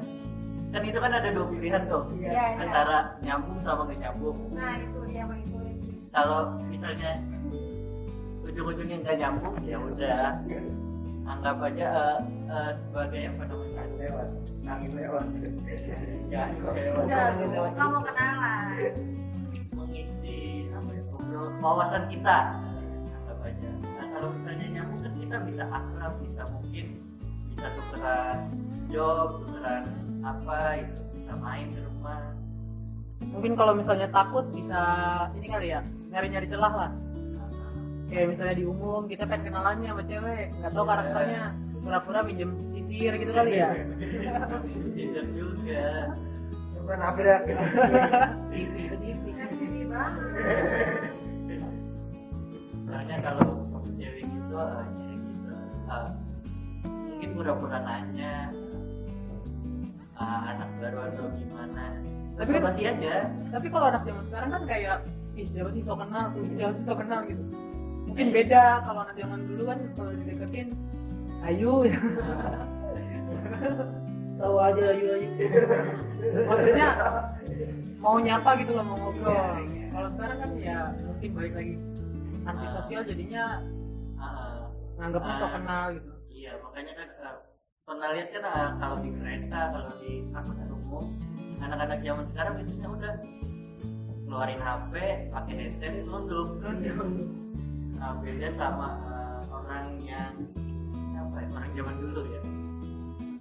kan 0.68 0.82
itu 0.84 0.98
kan 1.00 1.12
ada 1.16 1.28
dua 1.32 1.48
pilihan 1.48 1.82
tuh. 1.88 2.04
Iya, 2.20 2.28
iya. 2.28 2.44
antara 2.60 2.96
nyambung 3.24 3.58
sama 3.64 3.88
nggak 3.88 4.00
nyambung. 4.04 4.36
Nah, 4.52 4.76
itu 4.76 4.98
dia 5.08 5.24
begitu. 5.24 5.56
kalau 6.12 6.40
misalnya 6.68 7.10
ujung-ujungnya 8.44 8.96
nggak 9.00 9.16
nyambung 9.16 9.56
ya 9.64 9.76
udah. 9.80 10.24
Anggap 11.28 11.60
aja 11.60 11.86
eh, 11.92 12.18
eh, 12.48 12.70
sebagai 12.88 13.20
apa 13.32 13.42
namanya? 13.48 13.82
Lewat. 14.00 14.28
Angin 14.68 14.92
lewat. 14.96 15.26
Ya 16.28 16.44
kayak 16.52 16.92
Udah, 16.92 17.24
nggak 17.40 17.88
mau 17.88 18.04
kenalan. 18.04 18.68
mengisi 19.72 20.68
apa 20.76 20.90
ya 20.92 21.02
ngobrol 21.08 21.48
wawasan 21.64 22.04
kita. 22.12 22.38
Anggap 23.16 23.38
aja. 23.48 23.68
Nah 23.80 24.06
kalau 24.12 24.28
misalnya 24.36 24.58
kita 25.28 25.44
bisa 25.44 25.64
akrab 25.68 26.16
bisa 26.24 26.42
mungkin 26.56 26.86
bisa 27.52 27.68
tukeran 27.76 28.38
job 28.88 29.28
tukeran 29.44 29.84
apa 30.24 30.80
itu 30.80 31.04
bisa 31.20 31.32
main 31.36 31.68
di 31.68 31.84
rumah. 31.84 32.32
Mungkin 33.28 33.52
kalau 33.52 33.76
misalnya 33.76 34.08
takut 34.08 34.48
bisa 34.56 34.80
ini 35.36 35.52
kali 35.52 35.76
ya 35.76 35.84
nyari-nyari 36.08 36.48
celah 36.48 36.72
lah. 36.72 36.90
Kayak 38.08 38.26
misalnya 38.32 38.56
di 38.56 38.64
umum 38.64 39.04
kita 39.04 39.28
pengen 39.28 39.52
kenalannya 39.52 39.92
sama 39.92 40.02
cewek 40.08 40.48
nggak 40.48 40.72
tahu 40.72 40.84
karakternya 40.88 41.42
pura-pura 41.84 42.20
minjem 42.24 42.50
sisir 42.72 43.12
gitu 43.20 43.32
kali 43.36 43.60
ya. 43.60 43.76
Bisa 44.96 45.20
juga. 45.36 46.16
Bukan 46.72 47.00
apa 47.04 47.20
ya 47.20 47.36
TV 48.48 48.74
itu 48.80 48.96
TV 48.96 49.22
Sensitif 49.36 49.86
banget. 49.92 50.24
soalnya 52.88 53.16
kalau 53.20 53.68
untuk 53.68 53.92
cewek 54.00 54.24
gitu 54.24 54.56
mungkin 56.85 57.29
pura-pura 57.35 57.79
nanya 57.81 58.35
eh, 60.14 60.40
anak 60.48 60.68
baru 60.79 60.98
atau 61.09 61.24
gimana? 61.35 61.85
Tapi 62.38 62.51
kan- 62.55 62.64
basi 62.64 62.83
aja. 62.87 63.14
tapi 63.51 63.66
kalau 63.66 63.87
anak 63.90 64.03
zaman 64.07 64.24
sekarang 64.24 64.51
kan 64.53 64.62
kayak 64.64 64.96
ih 65.35 65.46
siapa 65.46 65.70
sih 65.70 65.83
so 65.83 65.94
kenal? 65.94 66.31
Ih 66.37 66.51
siapa 66.51 66.72
sih 66.72 66.85
so 66.85 66.94
kenal 66.94 67.20
gitu. 67.24 67.42
Mungkin 68.07 68.27
beda 68.31 68.62
kalau 68.83 69.01
anak 69.03 69.16
zaman 69.16 69.38
dulu 69.46 69.62
kan 69.66 69.79
kalau 69.94 70.11
dideketin 70.14 70.68
ayu. 71.44 71.72
Tahu 74.38 74.55
aja 74.55 74.83
ayo 74.94 75.09
ayo 75.18 75.29
maksudnya 76.46 76.88
mau 77.98 78.22
nyapa 78.22 78.55
gitu 78.62 78.70
loh 78.70 78.87
mau 78.87 78.96
ngobrol. 78.96 79.35
Iya, 79.35 79.51
iya. 79.66 79.87
kalau 79.90 80.09
sekarang 80.14 80.38
kan 80.38 80.51
ya 80.55 80.79
mungkin 81.03 81.31
balik 81.35 81.55
lagi 81.59 81.74
antisosial 82.46 83.03
jadinya 83.03 83.59
Ah, 83.59 83.77
nganggapnya 84.98 85.34
so 85.38 85.46
Ah. 85.46 85.52
kenal 85.54 85.84
gitu. 85.94 86.11
iya 86.28 86.52
makanya 86.58 86.92
kan 86.98 87.08
eh, 87.22 87.37
pernah 87.87 88.08
lihat 88.12 88.28
kan 88.34 88.42
eh, 88.44 88.70
kalau 88.82 88.96
di 89.00 89.11
kereta 89.14 89.61
kalau 89.72 89.88
di 90.02 90.12
angkutan 90.34 90.68
umum 90.74 91.04
anak-anak 91.62 91.98
zaman 92.02 92.24
sekarang 92.34 92.52
biasanya 92.58 92.88
udah 92.90 93.14
keluarin 94.28 94.61
HP 94.61 94.92
pakai 95.32 95.54
headset 95.56 95.94
nunduk. 96.04 96.48
Nah, 97.98 98.14
beda 98.22 98.54
sama 98.54 98.94
eh, 99.11 99.42
orang 99.50 99.98
yang 100.06 100.34
apa 101.18 101.37
ya 101.42 101.48
orang 101.50 101.70
zaman 101.74 101.94
dulu 101.98 102.20
ya. 102.30 102.40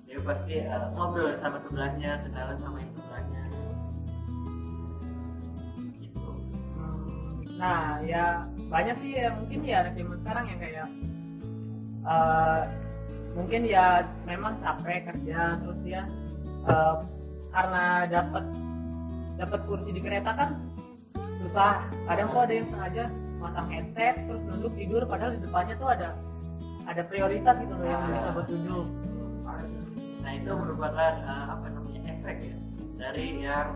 Dia 0.10 0.18
pasti 0.26 0.54
eh, 0.66 0.86
ngobrol 0.98 1.38
sama 1.38 1.58
sebelahnya 1.62 2.12
kenalan 2.26 2.58
sama 2.58 2.78
yang 2.82 2.92
sebelahnya. 2.98 3.44
Gitu. 6.02 6.30
Nah 7.62 8.02
ya 8.02 8.50
banyak 8.66 8.96
sih 8.98 9.14
ya 9.14 9.30
mungkin 9.38 9.62
ya 9.62 9.86
anak 9.86 9.94
zaman 9.94 10.18
sekarang 10.18 10.46
yang 10.50 10.58
kayak 10.58 10.88
eh, 12.08 12.62
mungkin 13.36 13.62
ya 13.64 14.02
memang 14.26 14.58
capek 14.58 15.06
kerja 15.06 15.60
terus 15.62 15.80
dia 15.84 16.08
eh, 16.66 16.96
karena 17.52 17.86
dapat 18.08 18.44
dapat 19.38 19.60
kursi 19.70 19.94
di 19.94 20.02
kereta 20.02 20.34
kan 20.34 20.50
susah 21.38 21.86
kadang 22.10 22.28
tuh 22.34 22.42
ada 22.42 22.54
yang 22.54 22.68
sengaja 22.68 23.04
masang 23.38 23.70
headset 23.70 24.18
terus 24.26 24.42
nunduk 24.44 24.74
tidur 24.74 25.06
padahal 25.06 25.38
di 25.38 25.42
depannya 25.46 25.76
tuh 25.78 25.90
ada 25.94 26.10
ada 26.90 27.02
prioritas 27.06 27.62
gitu 27.62 27.72
loh 27.72 27.86
yang 27.86 28.02
Ah. 28.02 28.10
bisa 28.10 28.28
buat 28.34 28.48
duduk 28.50 28.88
nah 30.24 30.32
itu 30.34 30.52
merupakan 30.52 31.14
eh, 31.22 31.46
apa 31.48 31.66
namanya 31.70 32.02
efek 32.10 32.38
ya 32.42 32.58
dari 32.98 33.46
yang 33.46 33.70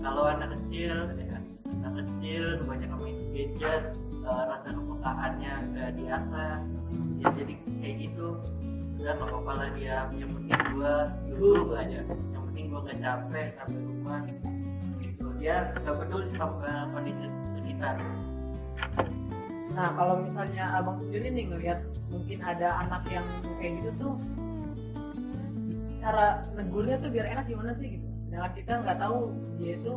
kalau 0.00 0.26
anak 0.26 0.50
kecil 0.58 0.96
ya, 1.14 1.38
anak 1.86 1.92
kecil 2.02 2.44
banyak 2.66 2.90
main 2.98 3.16
gadget 3.32 3.84
eh, 4.20 4.42
rasa 4.50 4.68
kepekaannya 4.74 5.54
nggak 5.70 5.90
diasah 5.96 6.54
ya 7.20 7.28
jadi 7.36 7.54
kayak 7.84 7.96
gitu. 8.08 8.26
Udah 9.00 9.12
nggak 9.16 9.28
apa-apa 9.28 9.52
lah 9.56 9.68
dia. 9.76 9.96
Yang 10.16 10.30
penting 10.36 10.60
gua 10.76 10.94
duduk 11.28 11.72
aja. 11.76 12.00
Yang 12.08 12.42
penting 12.50 12.64
gua 12.72 12.80
nggak 12.84 12.98
capek 13.00 13.46
sampai 13.56 13.80
rumah. 13.84 14.20
Gitu. 15.00 15.26
Dia 15.40 15.56
nggak 15.76 15.94
peduli 16.00 16.28
sama 16.36 16.72
kondisi 16.92 17.26
sekitar. 17.56 17.94
Nah 19.70 19.88
kalau 19.94 20.14
misalnya 20.20 20.64
abang 20.80 20.98
sendiri 21.00 21.26
nih 21.32 21.44
ngelihat 21.48 21.78
mungkin 22.10 22.38
ada 22.42 22.68
anak 22.84 23.02
yang 23.08 23.24
kayak 23.60 23.80
gitu 23.80 23.90
tuh 24.00 24.14
cara 26.00 26.40
negurnya 26.56 26.96
tuh 26.98 27.10
biar 27.12 27.26
enak 27.28 27.44
gimana 27.44 27.72
sih 27.76 28.00
gitu? 28.00 28.06
Sedangkan 28.28 28.52
kita 28.56 28.72
nggak 28.82 28.98
tahu 28.98 29.18
dia 29.60 29.72
itu 29.76 29.92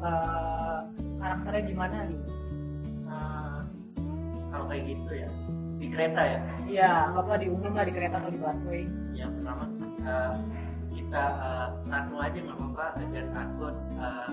eh, 0.00 0.78
karakternya 1.20 1.62
gimana 1.68 1.96
gitu. 2.08 2.28
Nah, 3.08 3.64
kalau 4.52 4.64
kayak 4.68 4.84
gitu 4.92 5.12
ya 5.12 5.28
di 5.78 5.86
kereta 5.88 6.20
ya 6.20 6.38
iya 6.66 6.88
anggaplah 7.06 7.38
di 7.38 7.48
umum 7.48 7.70
lah 7.70 7.82
di 7.82 7.92
kereta 7.92 8.18
atau 8.18 8.28
di 8.28 8.38
busway 8.38 8.82
yang 9.12 9.30
pertama 9.32 9.64
eh, 10.00 10.34
kita 10.90 11.24
langsung 11.84 12.18
aja 12.18 12.38
nggak 12.38 12.56
apa-apa 12.56 12.86
jangan 13.06 13.28
takut 13.32 13.74
Eh, 13.98 14.28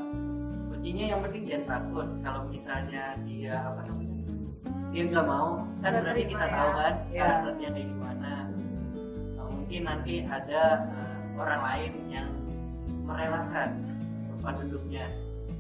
kuncinya 0.69 1.05
yang 1.08 1.19
penting 1.21 1.43
jangan 1.43 1.65
takut 1.71 2.08
kalau 2.21 2.41
misalnya 2.45 3.03
dia 3.23 3.55
apa 3.63 3.81
namanya 3.84 4.13
dia 4.89 5.03
nggak 5.05 5.25
mau 5.25 5.49
kan 5.79 5.91
berarti 5.91 6.21
terima 6.23 6.29
kita 6.31 6.45
ya. 6.45 6.53
tahu 6.53 6.69
kan 6.71 6.93
Iya. 7.05 7.21
karakternya 7.21 7.69
kayak 7.71 7.88
gimana 7.88 8.31
Nah, 9.36 9.45
mungkin 9.47 9.81
nanti 9.84 10.15
ada 10.23 10.63
eh, 10.88 11.17
orang 11.36 11.62
lain 11.63 11.91
yang 12.10 12.29
merelakan 13.03 13.69
tempat 14.31 14.53
duduknya 14.62 15.05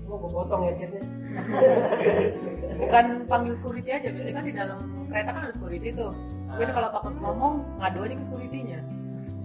Gua 0.05 0.21
mau 0.21 0.29
potong 0.29 0.61
ya 0.63 0.73
chatnya. 0.77 1.01
bukan 2.77 3.05
panggil 3.25 3.53
security 3.53 3.89
aja 3.89 4.07
biasanya 4.07 4.33
kan 4.33 4.45
di 4.45 4.53
dalam 4.53 4.77
kereta 5.15 5.31
kan 5.31 5.41
ada 5.41 5.53
security 5.55 5.89
tuh 5.91 6.11
mungkin 6.45 6.69
kalau 6.69 6.89
takut 6.91 7.15
ngomong 7.15 7.53
ngadu 7.79 7.99
aja 8.03 8.15
ke 8.15 8.23
security-nya 8.25 8.79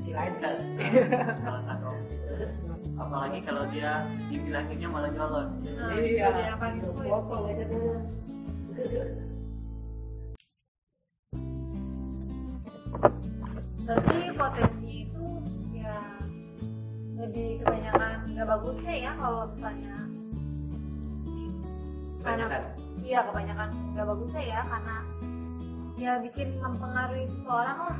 Si 0.00 0.10
lain 0.10 0.34
kan. 0.36 0.56
salah 1.38 1.62
satu 1.68 1.90
apalagi 2.98 3.38
kalau 3.40 3.62
dia 3.70 4.02
dibilangnya 4.26 4.88
malah 4.88 5.08
nyolot 5.08 5.46
Nah, 5.62 5.94
Iya. 5.94 6.26
itu 6.26 6.40
yang 6.42 6.58
paling 6.58 6.78
Gua 6.80 6.90
sulit. 6.90 7.10
potong 7.22 7.44
ya 7.46 7.54
chatnya. 7.56 7.94
Berarti 13.80 14.18
potensi 14.32 14.90
itu 15.02 15.26
ya 15.72 15.96
lebih 17.16 17.48
kebanyakan 17.60 18.16
nggak 18.28 18.46
bagusnya 18.48 18.94
ya 18.96 19.12
kalau 19.14 19.42
misalnya 19.50 19.96
karena 22.20 22.44
Kebanyakan. 22.44 22.62
iya 23.00 23.20
kebanyakan 23.24 23.68
nggak 23.90 24.06
bagusnya 24.06 24.42
ya 24.44 24.60
karena 24.62 24.96
ya 26.00 26.16
bikin 26.24 26.56
mempengaruhi 26.64 27.28
seseorang 27.28 27.76
lah. 27.76 27.98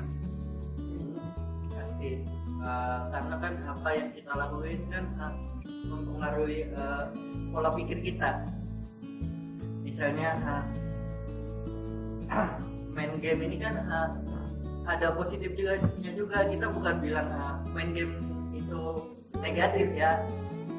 Eh, 2.60 3.00
karena 3.08 3.34
kan 3.40 3.54
apa 3.72 3.88
yang 3.96 4.08
kita 4.12 4.32
lakuin 4.36 4.80
kan 4.92 5.04
eh, 5.20 5.34
mempengaruhi 5.84 6.60
eh, 6.68 7.04
pola 7.52 7.72
pikir 7.76 8.00
kita. 8.04 8.48
Misalnya 9.84 10.30
eh, 10.40 10.64
main 12.96 13.16
game 13.20 13.40
ini 13.48 13.56
kan 13.60 13.80
eh, 13.80 14.08
ada 14.88 15.12
positif 15.16 15.56
juga 15.56 15.80
juga. 16.12 16.48
Kita 16.48 16.68
bukan 16.72 16.94
bilang 17.00 17.28
eh, 17.28 17.54
main 17.72 17.96
game 17.96 18.16
itu 18.56 19.12
negatif 19.40 19.88
ya. 19.96 20.20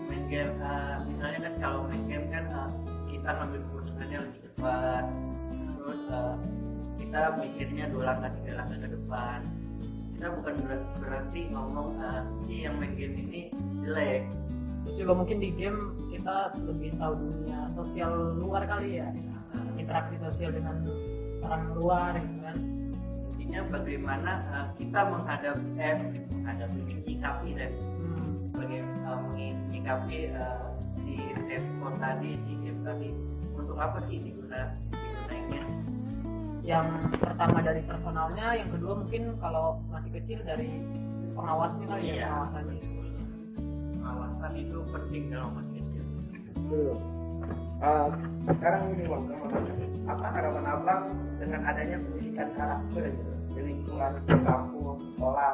Main 0.09 0.25
game 0.25 0.53
eh, 0.57 0.95
misalnya 1.05 1.39
kan 1.49 1.53
kalau 1.61 1.79
main 1.85 2.01
game 2.05 2.29
kan 2.29 2.45
eh, 2.49 2.69
kita 3.09 3.29
ngambil 3.29 3.61
keputusannya 3.69 4.17
lebih 4.25 4.41
cepat 4.41 5.05
terus 5.81 6.01
eh, 6.13 6.60
kita 7.11 7.35
mikirnya 7.43 7.91
dua 7.91 8.03
langkah 8.15 8.31
tiga 8.39 8.63
langkah 8.63 8.87
ke 8.87 8.95
depan. 8.95 9.39
Kita 10.15 10.27
bukan 10.31 10.53
ber- 10.63 10.87
berarti 10.95 11.41
ngomong 11.51 11.99
ah, 11.99 12.23
si 12.47 12.63
yang 12.63 12.79
main 12.79 12.95
game 12.95 13.19
ini 13.19 13.41
jelek. 13.83 14.31
Terus 14.87 14.95
juga 14.95 15.13
mungkin 15.19 15.43
di 15.43 15.51
game 15.51 15.91
kita 16.07 16.55
lebih 16.63 16.95
tahu 16.95 17.13
dunia 17.19 17.67
sosial 17.75 18.39
luar 18.39 18.63
kali 18.63 19.03
ya. 19.03 19.11
Interaksi 19.75 20.15
sosial 20.15 20.55
dengan 20.55 20.87
orang 21.43 21.75
luar 21.75 22.15
gitu 22.15 22.37
kan. 22.47 22.57
Intinya 23.35 23.59
bagaimana 23.67 24.31
ah, 24.55 24.65
kita 24.79 24.99
menghadapi 25.11 25.67
eh 25.83 25.95
menghadapi 26.31 26.79
menyikapi 26.95 27.49
dan 27.59 27.71
hmm. 27.75 28.55
bagaimana 28.55 29.11
menyikapi 29.35 30.31
ah, 30.31 30.79
si 31.03 31.19
handphone 31.27 31.99
tadi 31.99 32.39
si 32.39 32.51
game 32.63 32.79
tadi. 32.87 33.11
Untuk 33.51 33.75
apa 33.75 33.99
sih 34.07 34.15
diguna 34.15 34.79
digunainnya 34.79 34.90
yang 36.61 36.85
pertama 37.17 37.57
dari 37.59 37.81
personalnya 37.81 38.53
yang 38.53 38.69
kedua 38.69 38.93
mungkin 38.95 39.33
kalau 39.37 39.81
masih 39.89 40.13
kecil 40.13 40.39
dari 40.41 40.69
pengawasnya 41.33 41.85
kali 41.85 42.03
ya 42.05 42.13
Iya. 42.13 42.25
pengawasannya 42.29 42.77
pengawasan 43.97 44.51
itu 44.55 44.77
penting 44.87 45.23
kalau 45.29 45.49
masih 45.51 45.73
kecil 45.79 46.03
Betul. 46.31 46.93
Ah, 47.81 48.07
sekarang 48.45 48.93
ini 48.93 49.09
bang, 49.09 49.23
apa 50.05 50.25
harapan 50.29 50.65
abang 50.69 51.03
dengan 51.41 51.61
adanya 51.65 51.97
pendidikan 51.97 52.49
karakter 52.53 53.03
gitu 53.09 53.33
di 53.51 53.61
lingkungan 53.65 54.13
kampus, 54.29 55.01
sekolah? 55.17 55.53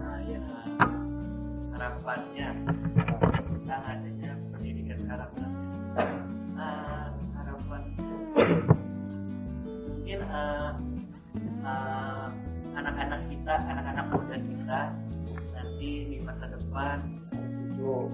nah 0.00 0.16
Nah, 0.24 0.64
harapannya 1.70 2.48
tentang 3.44 3.82
adanya 3.84 4.30
pendidikan 4.50 5.00
karakter 5.04 5.48
Ah, 6.56 7.09
mungkin 10.10 10.26
ah, 10.34 10.74
ah, 11.62 12.26
anak-anak 12.74 13.30
kita 13.30 13.54
anak-anak 13.62 14.06
muda 14.10 14.36
kita 14.42 14.80
nanti 15.54 15.90
di 16.10 16.18
masa 16.18 16.50
depan 16.50 16.98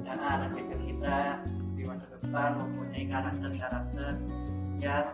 karena 0.04 0.26
anak 0.36 0.48
cucu 0.60 0.76
kita 0.92 1.40
di 1.72 1.82
masa 1.88 2.04
depan 2.20 2.48
mempunyai 2.60 3.04
karakter-karakter 3.08 4.12
yang 4.76 5.08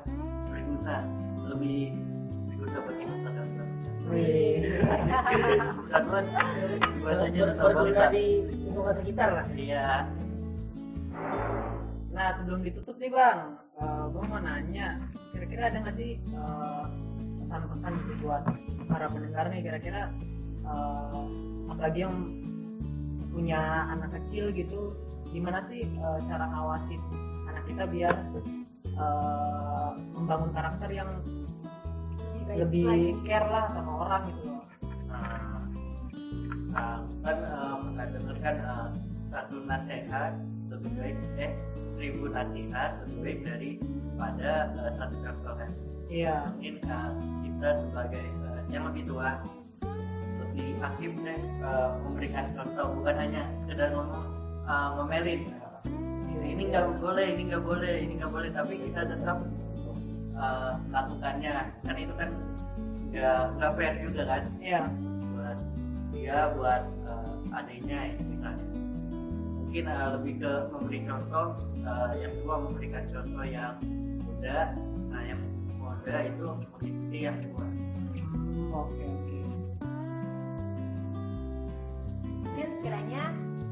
berguna 0.51 1.07
lebih 1.55 1.95
berguna 2.51 2.79
bagi 2.83 3.05
masa 3.07 3.29
depan. 3.31 3.66
Bukan 5.87 6.03
buat 6.11 6.27
buat 6.99 7.18
aja 7.23 7.31
Ber- 7.31 7.51
untuk 7.55 7.62
Berguna 7.62 8.05
di 8.11 8.25
lingkungan 8.59 8.95
sekitar 8.99 9.29
lah. 9.31 9.47
iya 9.55 9.87
nah 12.12 12.29
sebelum 12.37 12.61
ditutup 12.61 13.01
nih 13.01 13.09
bang 13.09 13.57
gue 14.12 14.22
mau 14.29 14.38
nanya 14.38 15.01
kira-kira 15.33 15.72
ada 15.72 15.77
nggak 15.83 15.96
sih 15.96 16.20
eh, 16.20 16.85
pesan-pesan 17.42 17.92
gitu 17.98 18.31
buat 18.31 18.46
para 18.87 19.11
pendengar 19.11 19.51
nih? 19.51 19.61
Kira-kira 19.66 20.12
eh, 20.62 21.22
apalagi 21.66 21.98
yang 22.07 22.16
punya 23.33 23.90
anak 23.90 24.12
kecil 24.14 24.53
gitu 24.55 24.94
gimana 25.35 25.59
sih 25.64 25.88
eh, 25.88 26.18
cara 26.31 26.46
ngawasin 26.46 27.01
anak 27.51 27.64
kita 27.66 27.85
biar 27.90 28.14
eh, 28.87 29.90
membangun 30.14 30.51
karakter 30.55 30.90
yang 30.94 31.11
lebih 32.53 33.16
care 33.25 33.48
lah 33.48 33.72
sama 33.72 33.92
orang 34.07 34.22
gitu 34.29 34.42
loh? 34.53 34.64
Nah, 35.09 35.64
nah, 36.70 36.96
kan 37.25 37.37
eh, 37.42 37.75
pernah 37.83 38.37
kan 38.38 38.57
eh, 38.61 38.88
satu 39.33 39.57
nasihat 39.64 40.33
lebih 40.68 40.92
baik 41.01 41.18
eh 41.40 41.53
seribu 42.02 42.34
nasihat 42.34 42.98
lebih 43.06 43.22
baik 43.22 43.38
daripada 43.46 44.74
eh, 44.74 44.92
satu 44.98 45.16
contoh 45.22 45.54
kan? 45.54 45.70
Iya. 46.10 46.36
Mungkin 46.50 46.74
eh, 46.82 47.10
kita 47.46 47.68
sebagai 47.86 48.24
eh, 48.26 48.60
yang 48.74 48.90
lebih 48.90 49.06
tua 49.06 49.38
lebih 50.42 50.68
aktif 50.82 51.14
deh 51.22 51.38
eh, 51.62 51.88
memberikan 52.02 52.50
contoh. 52.58 52.86
Bukan 52.98 53.14
hanya 53.14 53.46
sekedar 53.62 53.94
ngomong 53.94 54.24
eh, 54.66 54.88
ngomelin. 54.98 55.40
Ini 56.26 56.46
ini 56.58 56.62
nggak 56.74 56.98
boleh 56.98 57.26
ini 57.38 57.42
nggak 57.54 57.62
boleh 57.62 57.94
ini 58.02 58.12
nggak 58.18 58.32
boleh. 58.34 58.50
Tapi 58.50 58.72
kita 58.82 59.00
tetap 59.06 59.38
eh, 60.34 60.72
lakukannya. 60.90 61.54
Kan 61.86 61.94
itu 62.02 62.14
kan 62.18 62.30
nggak 63.14 63.42
nggak 63.62 63.70
fair 63.78 63.94
juga 64.02 64.22
kan? 64.26 64.42
Iya. 64.58 64.82
Buat 65.38 65.58
dia 66.10 66.38
buat 66.58 66.82
eh, 67.06 67.56
adiknya 67.62 67.98
ya, 68.10 68.14
misalnya 68.26 68.82
mungkin 69.72 69.88
eh, 69.88 70.08
lebih 70.20 70.35
ke 70.37 70.52
memberi 70.68 71.00
contoh 71.08 71.46
eh, 71.80 72.11
yang 72.20 72.32
tua 72.44 72.54
memberikan 72.61 73.04
contoh 73.08 73.40
yang 73.48 73.72
muda. 74.20 74.58
Nah 75.08 75.22
yang 75.24 75.40
muda 75.80 76.16
itu 76.28 76.44
mengikuti 76.44 77.18
yang 77.24 77.40
tua 77.40 77.64
Hmm, 77.64 78.68
oke 78.68 79.00
oke. 79.00 79.38
Mungkin 82.44 82.66
sekiranya 82.76 83.22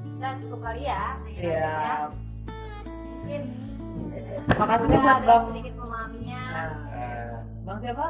kita 0.09 0.29
cukup 0.41 0.61
kali 0.65 0.83
ya 0.89 1.05
iya. 1.37 2.09
mungkin. 3.05 3.43
Makasih 4.57 4.89
buat 4.89 5.21
bang. 5.21 5.43
sedikit 5.53 5.75
memahaminya. 5.85 6.45
Nah, 6.49 7.45
bang 7.45 7.77
siapa? 7.77 8.07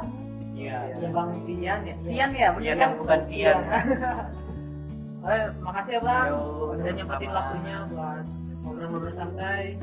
Iya. 0.55 0.77
Ya 0.95 1.07
bang 1.11 1.29
Tian 1.43 1.79
ya? 1.83 1.95
Tian 2.07 2.29
ya 2.39 2.47
bener 2.55 2.63
Tian 2.63 2.71
kan? 2.71 2.83
yang 2.87 2.93
bukan 3.03 3.19
Tian. 3.27 3.59
Eh, 5.21 5.45
makasih 5.61 5.93
ya 5.97 6.01
bang. 6.01 6.29
Udah 6.33 6.91
nyempetin 6.91 7.29
waktunya 7.29 7.77
buat 7.93 8.25
ngobrol-ngobrol 8.65 9.13
santai. 9.13 9.77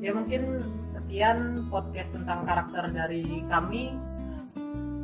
Ya 0.00 0.10
mungkin 0.12 0.42
sekian 0.84 1.64
podcast 1.68 2.12
tentang 2.12 2.44
karakter 2.44 2.88
dari 2.88 3.44
kami. 3.48 3.92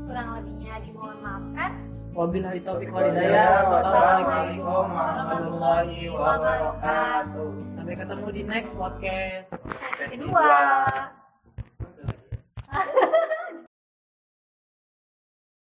Kurang 0.05 0.41
lebihnya 0.41 0.75
dimohon 0.81 1.17
maafkan. 1.21 1.73
Wabillahi 2.11 2.59
taufiq 2.67 2.91
walhidayah 2.91 3.63
Wassalamualaikum 3.71 4.87
warahmatullahi 4.91 6.01
wabarakatuh. 6.11 7.51
sampai 7.79 7.95
ketemu 7.95 8.27
di 8.35 8.43
next 8.43 8.73
podcast. 8.75 9.55
Kedua 10.11 10.51